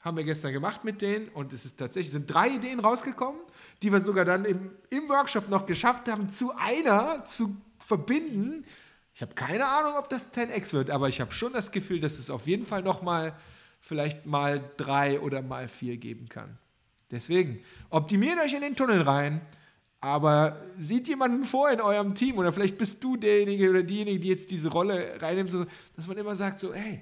haben 0.00 0.16
wir 0.16 0.24
gestern 0.24 0.52
gemacht 0.52 0.82
mit 0.82 1.00
denen 1.00 1.28
und 1.28 1.52
es 1.52 1.64
ist 1.64 1.78
tatsächlich, 1.78 2.10
sind 2.10 2.26
drei 2.26 2.48
Ideen 2.48 2.80
rausgekommen, 2.80 3.40
die 3.82 3.92
wir 3.92 4.00
sogar 4.00 4.24
dann 4.24 4.44
im, 4.44 4.70
im 4.90 5.08
Workshop 5.08 5.48
noch 5.48 5.64
geschafft 5.64 6.08
haben, 6.08 6.28
zu 6.28 6.52
einer 6.56 7.24
zu 7.24 7.56
verbinden. 7.78 8.64
Ich 9.16 9.22
habe 9.22 9.34
keine 9.34 9.66
Ahnung, 9.66 9.94
ob 9.96 10.10
das 10.10 10.30
10x 10.34 10.74
wird, 10.74 10.90
aber 10.90 11.08
ich 11.08 11.22
habe 11.22 11.32
schon 11.32 11.54
das 11.54 11.72
Gefühl, 11.72 12.00
dass 12.00 12.18
es 12.18 12.28
auf 12.28 12.46
jeden 12.46 12.66
Fall 12.66 12.82
nochmal 12.82 13.34
vielleicht 13.80 14.26
mal 14.26 14.62
drei 14.76 15.20
oder 15.20 15.40
mal 15.40 15.68
vier 15.68 15.96
geben 15.96 16.28
kann. 16.28 16.58
Deswegen, 17.10 17.60
optimiert 17.88 18.38
euch 18.38 18.52
in 18.52 18.60
den 18.60 18.76
Tunnel 18.76 19.00
rein, 19.00 19.40
aber 20.02 20.60
sieht 20.76 21.08
jemanden 21.08 21.46
vor 21.46 21.70
in 21.70 21.80
eurem 21.80 22.14
Team 22.14 22.36
oder 22.36 22.52
vielleicht 22.52 22.76
bist 22.76 23.02
du 23.02 23.16
derjenige 23.16 23.70
oder 23.70 23.82
diejenige, 23.82 24.20
die 24.20 24.28
jetzt 24.28 24.50
diese 24.50 24.68
Rolle 24.68 25.14
reinnimmt, 25.22 25.50
so, 25.50 25.64
dass 25.94 26.06
man 26.06 26.18
immer 26.18 26.36
sagt 26.36 26.60
so, 26.60 26.74
hey, 26.74 27.00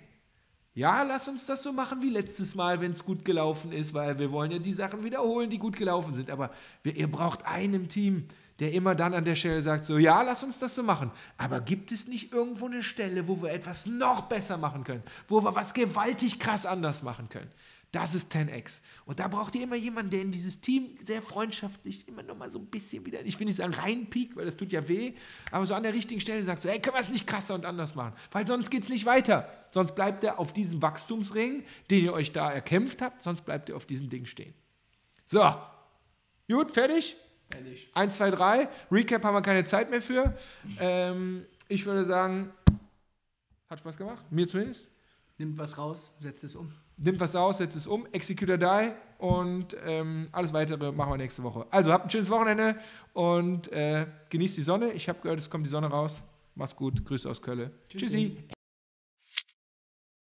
ja, 0.72 1.02
lass 1.02 1.26
uns 1.26 1.46
das 1.46 1.64
so 1.64 1.72
machen 1.72 2.00
wie 2.00 2.10
letztes 2.10 2.54
Mal, 2.54 2.80
wenn 2.80 2.92
es 2.92 3.04
gut 3.04 3.24
gelaufen 3.24 3.72
ist, 3.72 3.92
weil 3.92 4.20
wir 4.20 4.30
wollen 4.30 4.52
ja 4.52 4.60
die 4.60 4.72
Sachen 4.72 5.02
wiederholen, 5.02 5.50
die 5.50 5.58
gut 5.58 5.74
gelaufen 5.74 6.14
sind. 6.14 6.30
Aber 6.30 6.52
ihr 6.84 7.10
braucht 7.10 7.44
einen 7.44 7.74
im 7.74 7.88
Team, 7.88 8.28
der 8.60 8.72
immer 8.72 8.94
dann 8.94 9.14
an 9.14 9.24
der 9.24 9.34
Stelle 9.34 9.60
sagt, 9.62 9.84
so, 9.84 9.98
ja, 9.98 10.22
lass 10.22 10.44
uns 10.44 10.58
das 10.58 10.74
so 10.74 10.82
machen. 10.82 11.10
Aber 11.36 11.60
gibt 11.60 11.90
es 11.90 12.06
nicht 12.06 12.32
irgendwo 12.32 12.66
eine 12.66 12.82
Stelle, 12.82 13.26
wo 13.26 13.42
wir 13.42 13.50
etwas 13.50 13.86
noch 13.86 14.22
besser 14.22 14.56
machen 14.56 14.84
können, 14.84 15.02
wo 15.28 15.42
wir 15.42 15.54
was 15.54 15.74
gewaltig 15.74 16.38
krass 16.38 16.64
anders 16.64 17.02
machen 17.02 17.28
können? 17.28 17.50
Das 17.94 18.12
ist 18.12 18.34
10x. 18.34 18.80
Und 19.06 19.20
da 19.20 19.28
braucht 19.28 19.54
ihr 19.54 19.62
immer 19.62 19.76
jemanden, 19.76 20.10
der 20.10 20.22
in 20.22 20.32
dieses 20.32 20.60
Team 20.60 20.96
sehr 21.04 21.22
freundschaftlich 21.22 22.08
immer 22.08 22.24
noch 22.24 22.36
mal 22.36 22.50
so 22.50 22.58
ein 22.58 22.66
bisschen 22.66 23.06
wieder, 23.06 23.24
ich 23.24 23.38
will 23.38 23.46
nicht 23.46 23.54
sagen 23.54 23.72
reinpiekt, 23.72 24.34
weil 24.34 24.44
das 24.44 24.56
tut 24.56 24.72
ja 24.72 24.88
weh, 24.88 25.14
aber 25.52 25.64
so 25.64 25.74
an 25.74 25.84
der 25.84 25.94
richtigen 25.94 26.20
Stelle 26.20 26.42
sagt 26.42 26.62
so, 26.62 26.68
hey, 26.68 26.80
können 26.80 26.96
wir 26.96 27.00
es 27.00 27.10
nicht 27.10 27.24
krasser 27.24 27.54
und 27.54 27.64
anders 27.64 27.94
machen? 27.94 28.14
Weil 28.32 28.48
sonst 28.48 28.70
geht 28.70 28.82
es 28.82 28.88
nicht 28.88 29.06
weiter. 29.06 29.48
Sonst 29.70 29.94
bleibt 29.94 30.24
er 30.24 30.40
auf 30.40 30.52
diesem 30.52 30.82
Wachstumsring, 30.82 31.62
den 31.88 32.04
ihr 32.04 32.12
euch 32.12 32.32
da 32.32 32.50
erkämpft 32.50 33.00
habt, 33.00 33.22
sonst 33.22 33.42
bleibt 33.42 33.68
ihr 33.68 33.76
auf 33.76 33.86
diesem 33.86 34.08
Ding 34.08 34.26
stehen. 34.26 34.54
So, 35.24 35.54
gut, 36.48 36.72
fertig? 36.72 37.16
Fertig. 37.50 37.90
1, 37.94 38.16
2, 38.16 38.30
3. 38.30 38.68
Recap 38.90 39.24
haben 39.24 39.34
wir 39.34 39.42
keine 39.42 39.64
Zeit 39.64 39.90
mehr 39.90 40.02
für. 40.02 40.34
Ähm, 40.80 41.46
ich 41.68 41.84
würde 41.86 42.04
sagen, 42.04 42.52
hat 43.68 43.78
Spaß 43.78 43.96
gemacht, 43.96 44.24
mir 44.30 44.46
zumindest. 44.48 44.88
Nimmt 45.38 45.58
was 45.58 45.76
raus, 45.78 46.12
setzt 46.20 46.44
es 46.44 46.54
um 46.54 46.72
nimmt 46.96 47.20
was 47.20 47.34
aus, 47.34 47.58
setzt 47.58 47.76
es 47.76 47.86
um, 47.86 48.06
Executor 48.12 48.56
Die 48.56 48.92
und 49.18 49.76
ähm, 49.84 50.28
alles 50.32 50.52
weitere 50.52 50.92
machen 50.92 51.12
wir 51.12 51.16
nächste 51.16 51.42
Woche. 51.42 51.66
Also 51.70 51.92
habt 51.92 52.06
ein 52.06 52.10
schönes 52.10 52.30
Wochenende 52.30 52.76
und 53.12 53.70
äh, 53.72 54.06
genießt 54.30 54.56
die 54.56 54.62
Sonne. 54.62 54.92
Ich 54.92 55.08
habe 55.08 55.20
gehört, 55.20 55.38
es 55.38 55.50
kommt 55.50 55.66
die 55.66 55.70
Sonne 55.70 55.88
raus. 55.88 56.22
Macht's 56.54 56.76
gut. 56.76 57.04
Grüße 57.04 57.28
aus 57.28 57.42
Köln. 57.42 57.70
Tschüssi. 57.88 58.06
Tschüssi. 58.06 58.53